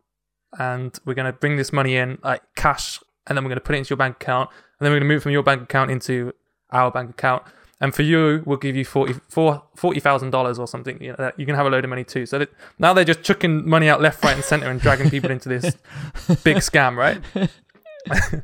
And 0.59 0.97
we're 1.05 1.15
going 1.15 1.31
to 1.31 1.37
bring 1.37 1.57
this 1.57 1.73
money 1.73 1.95
in, 1.95 2.19
like 2.23 2.41
cash, 2.55 2.99
and 3.25 3.37
then 3.37 3.43
we're 3.43 3.49
going 3.49 3.57
to 3.57 3.63
put 3.63 3.75
it 3.75 3.79
into 3.79 3.89
your 3.89 3.97
bank 3.97 4.17
account, 4.17 4.49
and 4.51 4.85
then 4.85 4.91
we're 4.91 4.99
going 4.99 5.09
to 5.09 5.13
move 5.13 5.23
from 5.23 5.31
your 5.31 5.43
bank 5.43 5.63
account 5.63 5.89
into 5.89 6.33
our 6.71 6.91
bank 6.91 7.09
account. 7.09 7.43
And 7.79 7.93
for 7.93 8.03
you, 8.03 8.43
we'll 8.45 8.57
give 8.57 8.75
you 8.75 8.85
forty 8.85 9.13
four 9.27 9.63
forty 9.75 9.99
thousand 9.99 10.29
dollars 10.29 10.57
or 10.57 10.67
something. 10.67 11.01
You 11.01 11.15
know, 11.17 11.31
you 11.37 11.45
can 11.45 11.55
have 11.55 11.65
a 11.65 11.69
load 11.69 11.83
of 11.83 11.89
money 11.89 12.03
too. 12.03 12.25
So 12.25 12.39
that, 12.39 12.49
now 12.79 12.93
they're 12.93 13.03
just 13.03 13.23
chucking 13.23 13.67
money 13.67 13.89
out 13.89 13.99
left, 13.99 14.23
right, 14.23 14.35
and 14.35 14.43
center 14.43 14.69
and 14.69 14.79
dragging 14.79 15.09
people 15.09 15.31
into 15.31 15.49
this 15.49 15.65
big 16.43 16.57
scam, 16.57 16.95
right? 16.95 17.21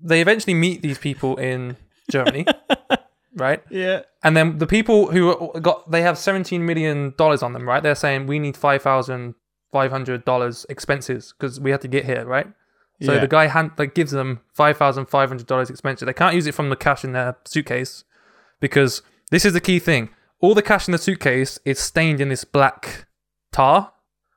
they 0.00 0.20
eventually 0.20 0.54
meet 0.54 0.82
these 0.82 0.98
people 0.98 1.36
in 1.36 1.76
Germany, 2.10 2.44
right? 3.36 3.62
Yeah. 3.70 4.02
And 4.24 4.36
then 4.36 4.58
the 4.58 4.66
people 4.66 5.10
who 5.12 5.52
got 5.60 5.90
they 5.90 6.02
have 6.02 6.18
seventeen 6.18 6.66
million 6.66 7.14
dollars 7.16 7.42
on 7.42 7.52
them, 7.52 7.68
right? 7.68 7.82
They're 7.82 7.94
saying 7.94 8.26
we 8.26 8.38
need 8.38 8.56
five 8.56 8.82
thousand 8.82 9.34
five 9.72 9.90
hundred 9.90 10.24
dollars 10.24 10.66
expenses 10.68 11.32
because 11.38 11.60
we 11.60 11.70
had 11.70 11.80
to 11.82 11.88
get 11.88 12.04
here, 12.04 12.24
right? 12.24 12.46
So 13.02 13.12
Yeah. 13.12 13.20
the 13.20 13.28
guy 13.28 13.46
hand 13.46 13.72
like 13.78 13.94
gives 13.94 14.10
them 14.12 14.40
five 14.54 14.76
thousand 14.78 15.06
five 15.06 15.28
hundred 15.28 15.46
dollars 15.46 15.70
expenses. 15.70 16.06
They 16.06 16.12
can't 16.14 16.34
use 16.34 16.46
it 16.46 16.54
from 16.54 16.70
the 16.70 16.76
cash 16.76 17.04
in 17.04 17.12
their 17.12 17.36
suitcase 17.44 18.04
because 18.60 19.02
this 19.30 19.44
is 19.44 19.52
the 19.52 19.60
key 19.60 19.78
thing. 19.78 20.08
All 20.40 20.54
the 20.54 20.62
cash 20.62 20.88
in 20.88 20.92
the 20.92 20.98
suitcase 20.98 21.58
is 21.64 21.78
stained 21.78 22.20
in 22.20 22.28
this 22.30 22.44
black 22.44 23.06
tar, 23.52 23.92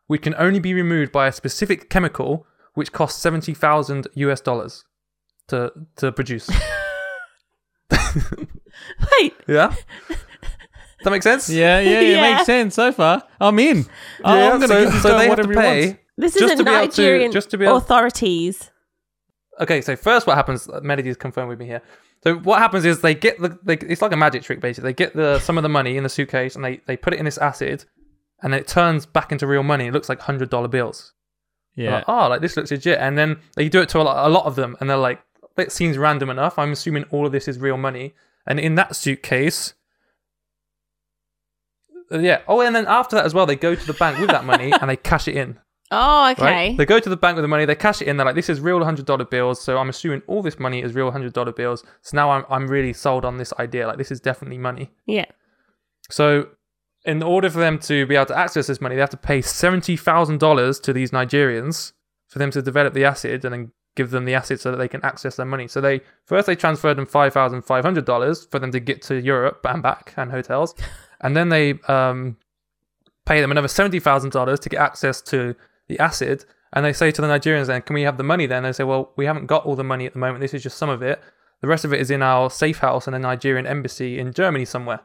which 0.08 0.22
can 0.24 0.36
only 0.36 0.60
be 0.60 0.74
removed 0.74 1.12
by 1.12 1.28
a 1.28 1.32
specific 1.32 1.90
chemical, 1.90 2.46
which 2.74 2.92
costs 2.92 3.22
seventy 3.22 3.54
thousand 3.54 4.08
US 4.16 4.42
dollars 4.42 4.84
to 5.48 5.72
to 5.96 6.12
produce. 6.12 6.50
Wait, 9.20 9.34
yeah, 9.48 9.74
that 11.04 11.10
make 11.12 11.24
sense? 11.24 11.50
Yeah, 11.50 11.80
yeah, 11.80 12.00
it 12.02 12.10
Yeah. 12.16 12.34
makes 12.34 12.46
sense 12.46 12.76
so 12.76 12.92
far. 12.92 13.24
I'm 13.40 13.58
in. 13.60 13.78
Yeah, 14.20 14.54
I'm 14.54 14.60
gonna 14.60 14.68
so, 14.68 14.84
give 14.84 14.94
this 14.94 15.02
so 15.04 15.10
guy 15.10 15.18
they 15.18 15.28
have 15.30 15.38
to 15.38 15.48
whatever 15.48 15.52
he 15.54 15.68
wants. 15.68 15.86
pay. 15.94 16.00
this 16.18 16.34
Just 16.34 16.44
isn't 16.46 16.58
to 16.58 16.64
be 16.64 16.70
able 16.72 16.82
to- 16.92 17.02
Nigerian 17.02 17.32
just 17.32 17.50
to 17.52 17.58
be 17.58 17.66
able- 17.66 17.78
authorities. 17.78 18.72
Okay, 19.60 19.82
so 19.82 19.96
first, 19.96 20.26
what 20.28 20.36
happens? 20.38 20.70
Uh, 20.70 20.80
Melody 20.84 21.10
is 21.10 21.18
confirmed 21.18 21.50
with 21.50 21.60
me 21.60 21.66
here. 21.66 21.82
So 22.24 22.36
what 22.36 22.60
happens 22.60 22.86
is 22.86 23.02
they 23.02 23.14
get 23.16 23.40
the 23.42 23.58
they, 23.64 23.76
it's 23.78 24.02
like 24.02 24.12
a 24.12 24.18
magic 24.18 24.44
trick 24.44 24.60
basically. 24.62 24.90
They 24.90 24.94
get 24.94 25.16
the 25.16 25.40
some 25.40 25.58
of 25.58 25.64
the 25.64 25.70
money 25.70 25.98
in 25.98 26.04
the 26.04 26.10
suitcase 26.10 26.56
and 26.56 26.64
they 26.64 26.82
they 26.86 26.98
put 26.98 27.14
it 27.14 27.20
in 27.20 27.26
this 27.26 27.38
acid, 27.38 27.86
and 28.42 28.54
it 28.54 28.68
turns 28.68 29.06
back 29.06 29.32
into 29.32 29.48
real 29.48 29.64
money. 29.64 29.88
It 29.88 29.94
looks 29.94 30.10
like 30.10 30.20
hundred 30.20 30.50
dollar 30.50 30.68
bills. 30.68 31.14
Yeah. 31.76 31.96
Like, 31.96 32.04
oh, 32.10 32.28
like 32.28 32.42
this 32.42 32.58
looks 32.58 32.72
legit. 32.72 33.00
And 33.00 33.18
then 33.18 33.38
they 33.56 33.70
do 33.70 33.82
it 33.82 33.88
to 33.90 34.00
a 34.00 34.04
lot, 34.04 34.28
a 34.28 34.30
lot 34.30 34.46
of 34.46 34.56
them, 34.56 34.76
and 34.82 34.90
they're 34.90 34.98
like, 34.98 35.22
it 35.62 35.72
seems 35.72 35.98
random 35.98 36.30
enough. 36.30 36.58
I'm 36.60 36.72
assuming 36.72 37.06
all 37.12 37.26
of 37.26 37.32
this 37.32 37.48
is 37.48 37.60
real 37.60 37.78
money. 37.78 38.14
And 38.46 38.60
in 38.60 38.76
that 38.76 38.96
suitcase, 38.96 39.74
uh, 42.12 42.20
yeah. 42.20 42.42
Oh, 42.48 42.62
and 42.62 42.76
then 42.76 42.86
after 42.88 43.16
that 43.16 43.26
as 43.26 43.34
well, 43.34 43.46
they 43.46 43.56
go 43.56 43.76
to 43.76 43.86
the 43.86 43.94
bank 43.94 44.20
with 44.20 44.30
that 44.30 44.46
money 44.46 44.72
and 44.80 44.90
they 44.90 44.96
cash 45.12 45.28
it 45.28 45.36
in. 45.36 45.60
Oh, 45.92 46.30
okay. 46.32 46.44
Right? 46.44 46.78
They 46.78 46.86
go 46.86 47.00
to 47.00 47.10
the 47.10 47.18
bank 47.18 47.36
with 47.36 47.44
the 47.44 47.48
money, 47.48 47.66
they 47.66 47.76
cash 47.76 48.02
it 48.02 48.08
in. 48.08 48.18
They're 48.18 48.26
like, 48.26 48.36
"This 48.36 48.50
is 48.50 48.60
real 48.62 48.84
hundred 48.84 49.06
dollar 49.06 49.26
bills." 49.26 49.60
So 49.60 49.78
I'm 49.78 49.90
assuming 49.90 50.22
all 50.28 50.44
this 50.44 50.60
money 50.60 50.84
is 50.84 50.94
real 50.94 51.10
hundred 51.12 51.34
dollar 51.34 51.52
bills. 51.52 51.84
So 52.02 52.16
now 52.16 52.30
I'm 52.30 52.46
I'm 52.50 52.68
really 52.68 52.94
sold 52.94 53.26
on 53.26 53.38
this 53.38 53.54
idea. 53.60 53.88
Like 53.88 53.98
this 53.98 54.12
is 54.12 54.20
definitely 54.20 54.60
money. 54.60 54.92
Yeah. 55.08 55.26
So 56.10 56.50
in 57.06 57.24
order 57.24 57.50
for 57.50 57.60
them 57.60 57.80
to 57.80 58.06
be 58.06 58.16
able 58.16 58.28
to 58.28 58.38
access 58.38 58.68
this 58.68 58.82
money, 58.82 58.96
they 58.96 59.02
have 59.02 59.10
to 59.12 59.18
pay 59.18 59.42
seventy 59.42 59.98
thousand 59.98 60.40
dollars 60.40 60.80
to 60.82 60.94
these 60.94 61.10
Nigerians 61.10 61.94
for 62.28 62.38
them 62.38 62.52
to 62.52 62.62
develop 62.62 62.94
the 62.94 63.06
acid 63.06 63.44
and 63.44 63.54
then 63.54 63.72
give 63.96 64.12
them 64.12 64.26
the 64.26 64.34
acid 64.34 64.60
so 64.60 64.72
that 64.72 64.78
they 64.78 64.88
can 64.88 65.04
access 65.04 65.36
their 65.36 65.46
money. 65.46 65.68
So 65.68 65.82
they 65.82 66.02
first 66.26 66.48
they 66.48 66.56
transferred 66.56 66.98
them 66.98 67.06
five 67.06 67.34
thousand 67.34 67.64
five 67.64 67.84
hundred 67.84 68.06
dollars 68.06 68.46
for 68.46 68.60
them 68.60 68.72
to 68.72 68.80
get 68.80 69.02
to 69.04 69.16
Europe 69.20 69.66
and 69.68 69.84
back 69.84 70.14
and 70.18 70.32
hotels, 70.32 70.76
and 71.22 71.36
then 71.36 71.50
they 71.50 71.80
um, 71.88 72.38
pay 73.26 73.42
them 73.42 73.52
another 73.52 73.68
seventy 73.68 74.00
thousand 74.00 74.32
dollars 74.32 74.60
to 74.62 74.70
get 74.70 74.80
access 74.80 75.22
to 75.24 75.56
the 75.88 76.00
acid. 76.00 76.46
And 76.72 76.86
they 76.86 76.94
say 76.94 77.12
to 77.12 77.22
the 77.22 77.28
Nigerians, 77.28 77.66
then, 77.66 77.82
can 77.82 77.96
we 77.96 78.04
have 78.04 78.18
the 78.18 78.24
money 78.24 78.46
then? 78.46 78.62
They 78.62 78.72
say, 78.74 78.84
well, 78.84 79.12
we 79.16 79.26
haven't 79.26 79.48
got 79.48 79.66
all 79.66 79.76
the 79.76 79.84
money 79.84 80.06
at 80.06 80.14
the 80.14 80.20
moment. 80.20 80.40
This 80.40 80.54
is 80.54 80.62
just 80.62 80.78
some 80.78 80.90
of 80.90 81.02
it. 81.02 81.20
The 81.62 81.68
rest 81.68 81.84
of 81.84 81.92
it 81.92 82.00
is 82.00 82.12
in 82.12 82.22
our 82.22 82.50
safe 82.50 82.78
house 82.78 83.08
in 83.08 83.16
a 83.16 83.20
Nigerian 83.20 83.66
embassy 83.66 84.20
in 84.20 84.34
Germany 84.34 84.66
somewhere. 84.66 85.00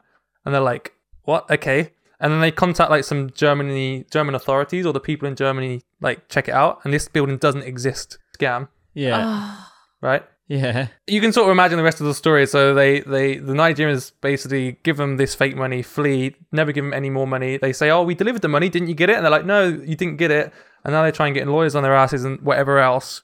And 0.45 0.53
they're 0.53 0.61
like, 0.61 0.93
what? 1.23 1.49
Okay. 1.49 1.91
And 2.19 2.31
then 2.31 2.39
they 2.39 2.51
contact 2.51 2.91
like 2.91 3.03
some 3.03 3.31
Germany 3.31 4.05
German 4.09 4.35
authorities 4.35 4.85
or 4.85 4.93
the 4.93 4.99
people 4.99 5.27
in 5.27 5.35
Germany 5.35 5.81
like 5.99 6.29
check 6.29 6.47
it 6.47 6.53
out. 6.53 6.79
And 6.83 6.93
this 6.93 7.07
building 7.07 7.37
doesn't 7.37 7.63
exist. 7.63 8.19
Scam, 8.37 8.69
Yeah. 8.95 9.21
Oh, 9.23 9.67
right? 10.01 10.23
yeah. 10.47 10.87
you 11.07 11.21
can 11.21 11.31
sort 11.31 11.47
of 11.47 11.51
imagine 11.51 11.77
the 11.77 11.83
rest 11.83 11.99
of 11.99 12.07
the 12.07 12.13
story. 12.13 12.45
So 12.45 12.73
they, 12.73 13.01
they 13.01 13.37
the 13.37 13.53
Nigerians 13.53 14.11
basically 14.21 14.79
give 14.83 14.97
them 14.97 15.17
this 15.17 15.35
fake 15.35 15.55
money, 15.55 15.81
flee, 15.81 16.35
never 16.51 16.71
give 16.71 16.83
them 16.83 16.93
any 16.93 17.09
more 17.09 17.27
money. 17.27 17.57
They 17.57 17.73
say, 17.73 17.89
"Oh, 17.89 18.03
we 18.03 18.15
delivered 18.15 18.41
the 18.41 18.47
money, 18.47 18.69
didn't 18.69 18.87
you 18.87 18.95
get 18.95 19.09
it?" 19.09 19.15
And 19.15 19.25
they're 19.25 19.31
like, 19.31 19.45
"No, 19.45 19.67
you 19.67 19.95
didn't 19.95 20.17
get 20.17 20.31
it." 20.31 20.53
And 20.83 20.93
now 20.93 21.03
they 21.03 21.11
try 21.11 21.27
and 21.27 21.35
get 21.35 21.47
lawyers 21.47 21.75
on 21.75 21.83
their 21.83 21.95
asses 21.95 22.23
and 22.23 22.39
whatever 22.41 22.79
else. 22.79 23.23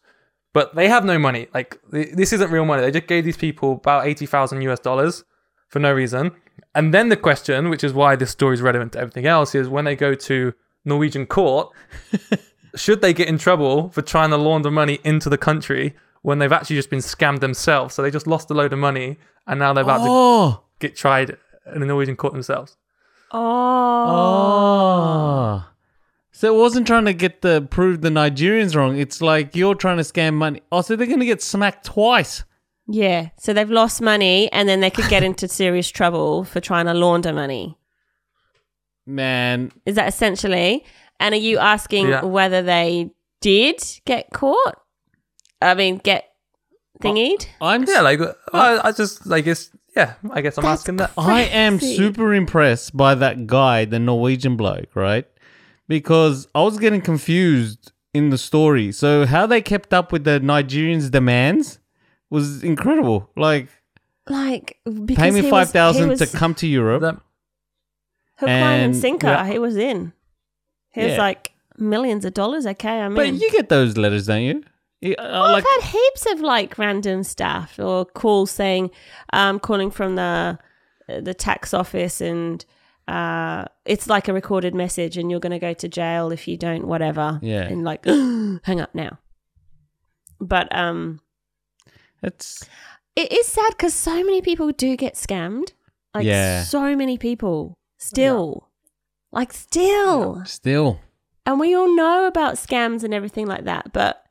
But 0.54 0.76
they 0.76 0.90
have 0.90 1.06
no 1.06 1.18
money. 1.18 1.48
Like 1.54 1.80
th- 1.92 2.14
this 2.14 2.34
isn't 2.34 2.52
real 2.52 2.66
money. 2.66 2.82
They 2.82 2.92
just 2.92 3.08
gave 3.08 3.24
these 3.24 3.38
people 3.38 3.74
about 3.74 4.06
eighty 4.06 4.26
thousand 4.26 4.62
US 4.64 4.80
dollars 4.80 5.24
for 5.70 5.80
no 5.80 5.94
reason. 5.94 6.32
And 6.74 6.94
then 6.94 7.10
the 7.10 7.18
question, 7.18 7.70
which 7.70 7.84
is 7.84 7.94
why 7.94 8.16
this 8.16 8.32
story 8.32 8.56
is 8.56 8.62
relevant 8.62 8.94
to 8.94 9.00
everything 9.00 9.26
else, 9.26 9.56
is 9.56 9.70
when 9.70 9.86
they 9.86 9.96
go 9.96 10.16
to 10.16 10.54
Norwegian 10.86 11.26
court, 11.26 11.70
should 12.76 13.02
they 13.02 13.14
get 13.14 13.28
in 13.28 13.38
trouble 13.38 13.90
for 13.90 14.02
trying 14.02 14.30
to 14.32 14.38
launder 14.38 14.72
money 14.72 15.00
into 15.04 15.30
the 15.30 15.38
country 15.38 15.96
when 16.22 16.40
they've 16.40 16.52
actually 16.52 16.76
just 16.78 16.90
been 16.90 17.00
scammed 17.00 17.40
themselves? 17.42 17.96
So 17.96 18.02
they 18.02 18.12
just 18.12 18.28
lost 18.28 18.50
a 18.50 18.54
load 18.54 18.74
of 18.74 18.80
money 18.80 19.18
and 19.48 19.60
now 19.60 19.74
they're 19.74 19.84
about 19.84 19.98
to 20.00 20.04
Oh. 20.08 20.64
get 20.80 20.96
tried 20.96 21.38
in 21.76 21.82
a 21.84 21.86
Norwegian 21.86 22.16
court 22.16 22.34
themselves. 22.34 22.78
oh. 23.32 23.40
Oh. 24.10 25.66
So 26.34 26.54
it 26.56 26.58
wasn't 26.58 26.88
trying 26.88 27.06
to 27.06 27.14
get 27.14 27.42
the 27.42 27.68
prove 27.70 28.02
the 28.02 28.10
Nigerians 28.10 28.76
wrong. 28.76 28.98
It's 28.98 29.22
like 29.22 29.56
you're 29.56 29.76
trying 29.76 29.98
to 29.98 30.04
scam 30.04 30.34
money. 30.34 30.62
Oh, 30.72 30.82
so 30.82 30.96
they're 30.96 31.06
gonna 31.08 31.26
get 31.26 31.42
smacked 31.42 31.86
twice. 31.86 32.44
Yeah. 32.88 33.30
So 33.38 33.54
they've 33.54 33.70
lost 33.70 34.02
money 34.02 34.52
and 34.52 34.68
then 34.68 34.80
they 34.80 34.90
could 34.90 35.08
get 35.08 35.24
into 35.24 35.48
serious 35.62 35.90
trouble 35.90 36.44
for 36.44 36.60
trying 36.60 36.86
to 36.88 36.94
launder 36.94 37.32
money. 37.34 37.78
Man, 39.06 39.72
Is 39.86 39.96
that 39.96 40.08
essentially? 40.08 40.86
And 41.22 41.34
are 41.36 41.38
you 41.38 41.60
asking 41.60 42.10
Yeah. 42.10 42.26
whether 42.26 42.62
they 42.64 43.12
did 43.42 43.82
get 44.06 44.30
caught? 44.34 44.76
I 45.62 45.76
mean, 45.76 45.98
get 45.98 46.26
thingied? 47.02 47.46
I'm 47.62 47.84
Yeah, 47.84 48.02
like 48.02 48.20
I, 48.52 48.82
I 48.88 48.92
just 48.92 49.26
like 49.28 49.46
it's 49.48 49.70
yeah. 49.96 50.14
I 50.32 50.42
guess 50.42 50.58
I'm 50.58 50.64
That's 50.64 50.82
asking 50.82 50.98
that. 50.98 51.12
I 51.18 51.42
am 51.44 51.80
super 51.80 52.34
impressed 52.34 52.98
by 52.98 53.14
that 53.16 53.46
guy, 53.46 53.86
the 53.86 54.00
Norwegian 54.00 54.58
bloke, 54.58 54.96
right? 54.96 55.26
Because 55.88 56.48
I 56.56 56.62
was 56.64 56.80
getting 56.80 57.02
confused 57.02 57.92
in 58.14 58.30
the 58.32 58.38
story. 58.38 58.92
So 58.92 59.26
how 59.26 59.46
they 59.46 59.62
kept 59.62 59.94
up 59.94 60.12
with 60.12 60.24
the 60.24 60.40
Nigerians' 60.40 61.12
demands 61.12 61.80
was 62.30 62.64
incredible. 62.64 63.30
Like, 63.36 63.68
Like, 64.30 64.78
because 64.86 65.18
pay 65.18 65.32
me 65.32 65.42
he 65.42 65.50
five 65.50 65.68
was- 65.68 65.72
thousand 65.72 66.10
he 66.12 66.16
to 66.16 66.26
come 66.28 66.56
to 66.56 66.68
Europe. 66.68 67.02
That- 67.02 67.20
hook, 68.38 68.48
line, 68.50 68.64
and 68.64 68.84
and- 68.86 68.96
sinker. 68.96 69.28
yeah. 69.28 69.46
He 69.48 69.60
was 69.60 69.76
in. 69.78 70.14
He 70.94 71.02
was 71.04 71.12
Yeah. 71.14 71.18
like 71.18 71.52
millions 71.78 72.26
of 72.26 72.34
dollars. 72.34 72.66
Okay, 72.68 73.00
I 73.02 73.08
mean, 73.08 73.16
but 73.16 73.34
you 73.34 73.52
get 73.52 73.70
those 73.70 73.98
letters, 73.98 74.28
don't 74.28 74.42
you? 74.44 74.64
You- 75.02 75.16
uh, 75.18 75.24
Well, 75.32 75.52
like, 75.54 75.64
I've 75.76 75.84
had 75.84 75.92
heaps 75.92 76.26
of 76.32 76.42
like 76.42 76.78
random 76.78 77.24
stuff 77.24 77.80
or 77.80 78.06
calls 78.06 78.52
saying, 78.52 78.92
um, 79.34 79.60
calling 79.60 79.90
from 79.92 80.16
the 80.16 80.60
the 81.08 81.34
tax 81.34 81.74
office, 81.74 82.22
and 82.22 82.64
uh, 83.08 83.66
it's 83.86 84.08
like 84.08 84.28
a 84.28 84.34
recorded 84.34 84.74
message, 84.76 85.18
and 85.18 85.30
you're 85.32 85.40
going 85.40 85.52
to 85.52 85.60
go 85.60 85.74
to 85.74 85.88
jail 85.90 86.32
if 86.32 86.48
you 86.48 86.56
don't, 86.56 86.86
whatever. 86.88 87.40
Yeah. 87.42 87.64
and 87.64 87.84
like, 87.84 88.06
hang 88.64 88.80
up 88.80 88.94
now. 88.94 89.18
But 90.40 90.74
um, 90.76 91.20
it's 92.24 92.68
it 93.16 93.32
is 93.32 93.48
sad 93.48 93.72
because 93.72 93.94
so 93.94 94.24
many 94.24 94.42
people 94.42 94.72
do 94.72 94.96
get 94.96 95.16
scammed. 95.16 95.72
Like, 96.14 96.26
Yeah. 96.26 96.64
so 96.64 96.96
many 96.96 97.18
people 97.18 97.78
still, 97.98 98.70
like, 99.32 99.54
still. 99.54 100.44
still. 100.46 101.00
And 101.46 101.60
we 101.60 101.76
all 101.76 101.96
know 101.96 102.28
about 102.28 102.56
scams 102.56 103.04
and 103.04 103.14
everything 103.14 103.48
like 103.48 103.66
that, 103.66 103.92
but 103.94 104.24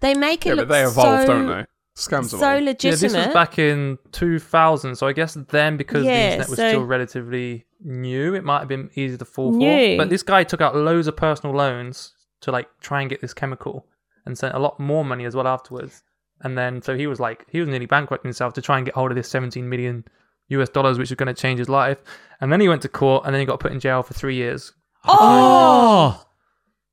they 0.00 0.14
make 0.14 0.46
it 0.46 0.50
Yeah, 0.50 0.54
look 0.54 0.68
but 0.68 0.74
they 0.74 0.84
evolve, 0.84 1.20
so, 1.22 1.26
don't 1.26 1.46
they? 1.48 1.66
Scams 1.96 2.32
of 2.32 2.40
so 2.40 2.54
old. 2.54 2.62
Yeah, 2.64 2.90
this 2.92 3.02
was 3.02 3.26
back 3.34 3.58
in 3.58 3.98
2000, 4.12 4.96
so 4.96 5.06
I 5.06 5.12
guess 5.12 5.34
then 5.50 5.76
because 5.76 6.04
the 6.04 6.10
internet 6.10 6.48
was 6.48 6.56
so- 6.56 6.68
still 6.68 6.84
relatively 6.84 7.66
new, 7.84 8.34
it 8.34 8.44
might 8.44 8.60
have 8.60 8.68
been 8.68 8.90
easy 8.94 9.18
to 9.18 9.24
fall 9.24 9.52
New. 9.52 9.96
for. 9.96 10.02
But 10.04 10.08
this 10.10 10.22
guy 10.22 10.44
took 10.44 10.60
out 10.60 10.74
loads 10.76 11.06
of 11.06 11.16
personal 11.16 11.54
loans 11.54 12.12
to 12.42 12.50
like 12.52 12.68
try 12.80 13.00
and 13.00 13.10
get 13.10 13.20
this 13.20 13.34
chemical, 13.34 13.86
and 14.24 14.38
sent 14.38 14.54
a 14.54 14.58
lot 14.58 14.78
more 14.80 15.04
money 15.04 15.24
as 15.24 15.34
well 15.34 15.46
afterwards. 15.46 16.02
And 16.40 16.56
then 16.56 16.80
so 16.80 16.96
he 16.96 17.06
was 17.06 17.20
like 17.20 17.44
he 17.50 17.60
was 17.60 17.68
nearly 17.68 17.86
bankrupting 17.86 18.28
himself 18.28 18.54
to 18.54 18.62
try 18.62 18.76
and 18.78 18.86
get 18.86 18.94
hold 18.94 19.10
of 19.10 19.16
this 19.16 19.28
17 19.28 19.68
million 19.68 20.04
US 20.52 20.68
dollars, 20.68 20.98
which 20.98 21.10
was 21.10 21.16
going 21.16 21.34
to 21.34 21.40
change 21.40 21.58
his 21.58 21.68
life. 21.68 21.98
And 22.40 22.52
then 22.52 22.60
he 22.60 22.68
went 22.68 22.82
to 22.82 22.88
court, 22.88 23.24
and 23.24 23.34
then 23.34 23.40
he 23.40 23.46
got 23.46 23.60
put 23.60 23.72
in 23.72 23.80
jail 23.80 24.02
for 24.02 24.14
three 24.14 24.34
years. 24.36 24.72
Oh. 25.04 26.24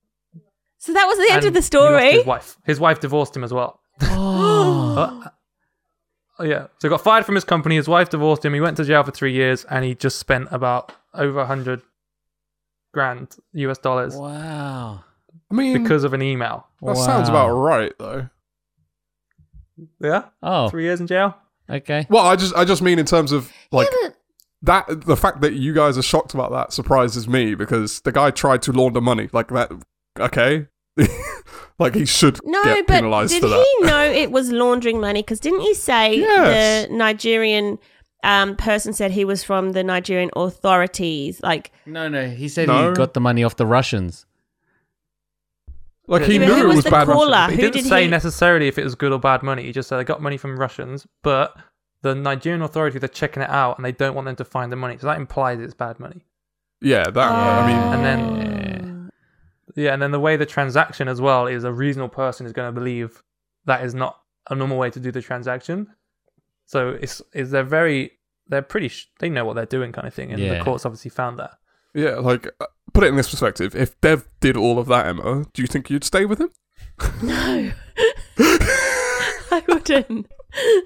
so 0.77 0.93
that 0.93 1.05
was 1.05 1.17
the 1.17 1.33
end 1.33 1.39
And 1.39 1.47
of 1.47 1.53
the 1.53 1.61
story. 1.61 2.11
His 2.11 2.25
wife, 2.25 2.57
his 2.65 2.79
wife 2.79 2.99
divorced 2.99 3.35
him 3.35 3.43
as 3.43 3.53
well. 3.53 3.79
Oh. 4.01 5.23
Oh, 6.37 6.43
yeah. 6.43 6.67
So 6.79 6.87
he 6.87 6.89
got 6.89 7.01
fired 7.01 7.25
from 7.25 7.35
his 7.35 7.43
company. 7.43 7.75
His 7.75 7.87
wife 7.87 8.09
divorced 8.09 8.45
him. 8.45 8.53
He 8.53 8.61
went 8.61 8.77
to 8.77 8.83
jail 8.85 9.03
for 9.03 9.11
three 9.11 9.33
years, 9.33 9.65
and 9.65 9.83
he 9.85 9.95
just 9.95 10.19
spent 10.19 10.47
about 10.51 10.91
over 11.13 11.39
a 11.39 11.45
hundred 11.45 11.81
grand 12.93 13.35
US 13.53 13.77
dollars 13.77 14.15
wow. 14.15 15.03
I 15.51 15.53
mean, 15.53 15.81
because 15.81 16.03
of 16.03 16.13
an 16.13 16.21
email. 16.21 16.67
that 16.81 16.97
sounds 16.97 17.29
about 17.29 17.49
right, 17.49 17.91
though. 17.97 18.29
Yeah, 19.99 20.25
Oh. 20.43 20.69
Three 20.69 20.83
years 20.83 20.99
in 20.99 21.07
jail. 21.07 21.35
Okay. 21.69 22.05
Well, 22.09 22.25
I 22.25 22.35
just, 22.35 22.55
I 22.55 22.65
just 22.65 22.81
mean 22.81 22.99
in 22.99 23.05
terms 23.05 23.31
of 23.31 23.51
like 23.71 23.87
Yeah, 24.01 24.09
that. 24.63 25.05
The 25.05 25.15
fact 25.17 25.41
that 25.41 25.53
you 25.53 25.73
guys 25.73 25.97
are 25.97 26.01
shocked 26.03 26.33
about 26.33 26.51
that 26.51 26.73
surprises 26.73 27.27
me 27.27 27.55
because 27.55 28.01
the 28.01 28.11
guy 28.11 28.31
tried 28.31 28.61
to 28.63 28.71
launder 28.71 29.01
money 29.01 29.29
like 29.31 29.47
that. 29.49 29.71
Okay, 30.19 30.67
like 31.79 31.95
he 31.95 32.05
should 32.05 32.39
No, 32.43 32.63
get 32.63 32.87
but 32.87 32.93
penalized 32.95 33.31
did 33.33 33.41
for 33.41 33.47
that. 33.47 33.65
he 33.79 33.85
know 33.87 34.03
it 34.05 34.31
was 34.31 34.51
laundering 34.51 34.99
money? 34.99 35.21
Because 35.21 35.39
didn't 35.39 35.61
he 35.61 35.73
say 35.73 36.15
Yes. 36.17 36.87
the 36.87 36.93
Nigerian 36.93 37.77
um, 38.23 38.55
person 38.57 38.91
said 38.91 39.11
he 39.11 39.23
was 39.23 39.43
from 39.43 39.71
the 39.71 39.83
Nigerian 39.83 40.29
authorities? 40.35 41.39
Like, 41.41 41.71
No, 41.85 42.09
no. 42.09 42.27
He 42.27 42.49
said 42.49 42.67
No. 42.67 42.89
he 42.89 42.95
got 42.95 43.13
the 43.13 43.21
money 43.21 43.43
off 43.43 43.55
the 43.55 43.65
Russians. 43.67 44.25
Like 46.09 46.23
he 46.23 46.37
knew 46.39 46.53
it 46.57 46.65
was 46.65 46.75
was 46.77 46.85
bad. 46.85 47.07
caller? 47.07 47.31
Russian. 47.31 47.49
He 47.57 47.63
who 47.63 47.71
didn't 47.71 47.83
did 47.83 47.89
say 47.89 48.03
he- 48.03 48.09
necessarily 48.09 48.67
if 48.67 48.77
it 48.77 48.83
was 48.83 48.95
good 48.95 49.11
or 49.11 49.19
bad 49.19 49.43
money. 49.43 49.63
He 49.63 49.71
just 49.71 49.87
said 49.89 49.99
I 49.99 50.03
got 50.03 50.21
money 50.21 50.37
from 50.37 50.57
Russians, 50.59 51.05
but 51.23 51.55
the 52.01 52.15
Nigerian 52.15 52.61
authorities 52.61 53.03
are 53.03 53.07
checking 53.07 53.43
it 53.43 53.49
out, 53.49 53.77
and 53.77 53.85
they 53.85 53.91
don't 53.91 54.15
want 54.15 54.25
them 54.25 54.35
to 54.37 54.45
find 54.45 54.71
the 54.71 54.75
money. 54.75 54.97
So 54.97 55.07
that 55.07 55.17
implies 55.17 55.59
it's 55.59 55.73
bad 55.73 55.99
money. 55.99 56.25
Yeah, 56.81 57.03
that. 57.09 57.31
I 57.31 57.67
mean, 57.67 57.77
oh. 57.77 57.91
And 57.91 58.05
then- 58.05 58.29
Oh. 58.45 58.49
Yeah, 59.75 59.93
and 59.93 60.01
then 60.01 60.11
the 60.11 60.19
way 60.19 60.35
the 60.35 60.47
transaction 60.47 61.07
as 61.07 61.21
well 61.21 61.45
is 61.45 61.63
a 61.63 61.71
reasonable 61.71 62.09
person 62.09 62.45
is 62.45 62.51
going 62.53 62.67
to 62.67 62.71
believe 62.77 63.21
that 63.65 63.83
is 63.85 63.93
not 63.93 64.19
a 64.49 64.55
normal 64.55 64.77
way 64.77 64.89
to 64.89 64.99
do 64.99 65.11
the 65.11 65.21
transaction. 65.21 65.87
So 66.65 66.97
it's 66.99 67.21
is 67.33 67.51
they're 67.51 67.63
very 67.63 68.13
they're 68.47 68.63
pretty 68.63 68.87
sh- 68.87 69.11
they 69.19 69.29
know 69.29 69.45
what 69.45 69.53
they're 69.55 69.67
doing 69.67 69.91
kind 69.91 70.07
of 70.07 70.13
thing, 70.13 70.31
and 70.31 70.41
Yeah. 70.41 70.57
the 70.57 70.63
courts 70.63 70.85
obviously 70.87 71.09
found 71.11 71.37
that. 71.37 71.58
Yeah, 71.93 72.15
like 72.15 72.47
uh, 72.59 72.65
put 72.93 73.03
it 73.03 73.07
in 73.07 73.15
this 73.15 73.29
perspective. 73.29 73.75
If 73.75 73.99
Dev 74.01 74.27
did 74.39 74.55
all 74.57 74.79
of 74.79 74.87
that, 74.87 75.07
Emma, 75.07 75.45
do 75.53 75.61
you 75.61 75.67
think 75.67 75.89
you'd 75.89 76.03
stay 76.03 76.25
with 76.25 76.39
him? 76.39 76.49
no, 77.23 77.71
I 78.39 79.63
wouldn't. 79.67 80.27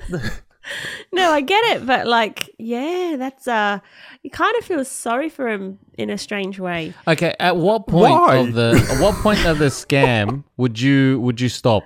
no, 1.12 1.32
I 1.32 1.42
get 1.42 1.64
it, 1.76 1.86
but 1.86 2.08
like, 2.08 2.50
yeah, 2.58 3.16
that's 3.18 3.48
uh, 3.48 3.80
you 4.22 4.30
kind 4.30 4.56
of 4.58 4.66
feel 4.66 4.86
sorry 4.86 5.30
for 5.30 5.48
him 5.48 5.80
in 5.98 6.10
a 6.10 6.18
strange 6.18 6.60
way. 6.60 6.94
Okay. 7.08 7.36
At 7.40 7.58
what 7.58 7.88
point 7.88 8.14
Why? 8.14 8.36
of 8.38 8.54
the 8.54 8.88
at 8.92 9.02
what 9.02 9.16
point 9.16 9.46
of 9.46 9.60
the 9.60 9.66
scam 9.66 10.44
would 10.58 10.80
you 10.80 11.20
would 11.22 11.42
you 11.42 11.50
stop? 11.50 11.84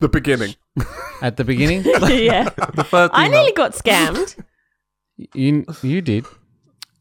The 0.00 0.08
beginning. 0.08 0.54
At 1.22 1.36
the 1.38 1.44
beginning? 1.44 1.82
yeah, 1.84 2.50
The 2.74 2.84
first 2.84 3.12
I 3.14 3.28
nearly 3.28 3.52
got 3.52 3.72
scammed. 3.72 4.36
you 5.16 5.64
you 5.82 6.02
did. 6.02 6.26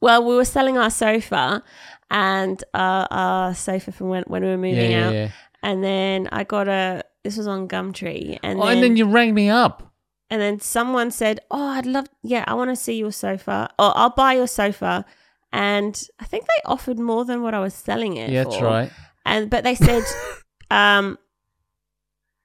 Well, 0.02 0.24
we 0.25 0.36
were 0.36 0.46
selling 0.46 0.78
our 0.78 0.90
sofa 0.90 1.64
and 2.12 2.64
uh, 2.74 3.08
our 3.10 3.56
sofa 3.56 3.92
from 3.92 4.10
when, 4.10 4.24
when 4.28 4.42
we 4.44 4.48
were 4.50 4.54
Yeah, 4.54 4.58
moving 4.58 4.92
yeah, 4.92 5.08
out. 5.08 5.14
yeah. 5.14 5.29
And 5.64 5.84
then 5.84 6.29
I 6.31 6.44
got 6.44 6.68
a, 6.68 7.03
this 7.24 7.38
was 7.38 7.48
on 7.48 7.68
Gumtree. 7.68 8.38
And, 8.44 8.60
Oh, 8.60 8.66
then, 8.66 8.74
and 8.75 8.84
then 8.84 8.98
you 8.98 9.05
rang 9.10 9.34
me 9.34 9.50
up. 9.50 9.92
and 10.29 10.40
then 10.42 10.60
someone 10.60 11.10
said, 11.12 11.40
Oh, 11.50 11.70
I'd 11.70 11.86
love, 11.88 12.08
yeah, 12.24 12.44
I 12.48 12.53
want 12.53 12.70
to 12.70 12.75
see 12.75 12.98
your 12.98 13.12
sofa. 13.12 13.70
Or 13.79 13.92
I'll 13.98 14.12
buy 14.12 14.34
your 14.34 14.48
sofa. 14.48 15.05
And 15.51 16.00
I 16.20 16.25
think 16.25 16.46
they 16.46 16.62
offered 16.66 17.00
more 17.00 17.25
than 17.25 17.42
what 17.42 17.53
I 17.53 17.60
was 17.60 17.74
selling 17.74 18.18
it 18.18 18.29
Yeah, 18.29 18.44
that's 18.44 18.58
for. 18.58 18.66
right. 18.66 18.92
And, 19.25 19.50
but 19.50 19.64
they 19.64 19.74
said, 19.75 20.03
um, 20.70 21.18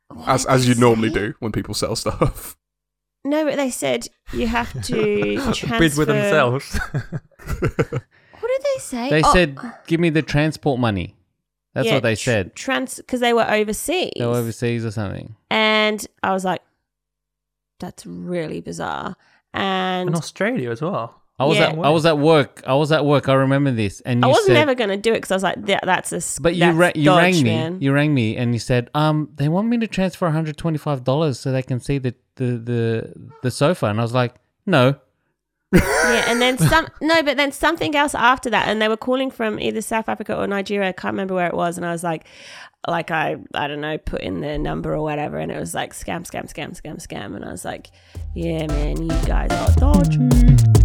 what 0.09 0.29
as 0.29 0.45
did 0.45 0.51
as 0.53 0.63
they 0.67 0.69
you 0.75 0.81
normally 0.81 1.09
say? 1.09 1.15
do 1.15 1.35
when 1.41 1.53
people 1.53 1.75
sell 1.75 1.95
stuff. 1.97 2.57
No, 3.25 3.45
but 3.45 3.57
they 3.57 3.69
said 3.71 4.07
you 4.33 4.47
have 4.47 4.73
to 4.85 5.35
transfer. 5.37 5.79
bid 5.79 5.95
with 5.97 6.09
themselves. 6.09 6.79
What 7.61 8.49
did 8.49 8.63
they 8.75 8.81
say? 8.81 9.11
They 9.11 9.23
Oh, 9.25 9.33
said, 9.33 9.59
"Give 9.87 10.01
me 10.01 10.11
the 10.11 10.23
transport 10.23 10.81
money." 10.81 11.17
That's 11.75 11.87
yeah, 11.87 11.95
what 11.95 12.03
they 12.03 12.17
tr- 12.17 12.21
said. 12.31 12.55
Trans, 12.57 12.97
because 12.97 13.21
they 13.21 13.33
were 13.33 13.49
overseas. 13.49 14.13
They 14.19 14.27
were 14.27 14.35
overseas 14.37 14.85
or 14.85 14.91
something. 14.91 15.37
And 15.51 16.05
I 16.23 16.33
was 16.33 16.45
like, 16.45 16.63
that's 17.79 18.05
really 18.05 18.61
bizarre. 18.61 19.15
And 19.55 20.09
in 20.09 20.15
Australia 20.17 20.71
as 20.71 20.83
well. 20.83 21.17
I 21.39 21.45
was 21.45 21.57
Yeah. 21.57 21.69
at 21.71 21.79
I 21.79 21.89
was 21.91 22.05
at 22.05 22.19
work. 22.19 22.63
I 22.67 22.75
was 22.75 22.93
at 22.93 23.05
work. 23.07 23.29
I 23.29 23.33
remember 23.35 23.71
this, 23.71 24.01
and 24.03 24.23
I 24.25 24.29
was 24.29 24.45
said, 24.47 24.53
never 24.55 24.75
going 24.75 24.91
to 24.91 24.97
do 24.99 25.13
it 25.13 25.19
because 25.19 25.31
I 25.31 25.37
was 25.37 25.43
like, 25.43 25.65
that, 25.67 25.83
that's 25.85 26.13
a." 26.13 26.21
But 26.43 26.55
you 26.57 26.71
ra- 26.73 26.93
you 26.95 27.05
dodge, 27.07 27.23
rang 27.23 27.35
me. 27.37 27.43
man. 27.45 27.81
You 27.81 27.93
rang 27.95 28.13
me, 28.13 28.37
and 28.37 28.53
you 28.53 28.59
said, 28.59 28.91
um, 28.95 29.31
they 29.37 29.49
want 29.49 29.69
me 29.69 29.79
to 29.79 29.87
transfer 29.87 30.27
one 30.27 30.35
hundred 30.35 30.59
twenty 30.59 30.77
five 30.77 31.03
dollars 31.03 31.39
so 31.41 31.51
they 31.51 31.63
can 31.63 31.81
see 31.81 31.97
the, 31.99 32.15
the 32.37 32.45
the 32.59 33.15
the 33.43 33.51
sofa, 33.51 33.87
and 33.87 33.99
I 34.01 34.03
was 34.03 34.13
like, 34.13 34.35
no. 34.67 34.97
Yeah, 35.73 36.25
and 36.29 36.41
then 36.41 36.59
some. 36.71 36.89
no, 37.01 37.23
but 37.23 37.37
then 37.37 37.53
something 37.53 37.95
else 37.95 38.15
after 38.15 38.51
that, 38.51 38.69
and 38.69 38.81
they 38.81 38.89
were 38.89 38.97
calling 38.97 39.31
from 39.31 39.59
either 39.61 39.81
South 39.81 40.09
Africa 40.09 40.37
or 40.37 40.47
Nigeria. 40.47 40.89
I 40.89 40.93
can't 40.93 41.13
remember 41.13 41.35
where 41.35 41.47
it 41.47 41.55
was, 41.55 41.77
and 41.77 41.87
I 41.87 41.93
was 41.93 42.03
like, 42.03 42.25
like 42.89 43.11
I, 43.11 43.37
I 43.55 43.69
don't 43.69 43.81
know, 43.81 43.99
put 43.99 44.23
in 44.23 44.41
the 44.41 44.59
number 44.59 44.95
or 44.95 45.03
whatever, 45.03 45.39
and 45.39 45.53
it 45.53 45.59
was 45.59 45.75
like 45.75 45.93
scam, 45.93 46.27
scam, 46.27 46.53
scam, 46.53 46.81
scam, 46.81 46.97
scam, 46.97 47.37
and 47.37 47.45
I 47.45 47.53
was 47.53 47.65
like, 47.65 47.91
yeah, 48.35 48.67
man, 48.67 49.03
you 49.03 49.27
guys 49.27 49.51
are 49.53 49.73
dodgy. 49.77 50.80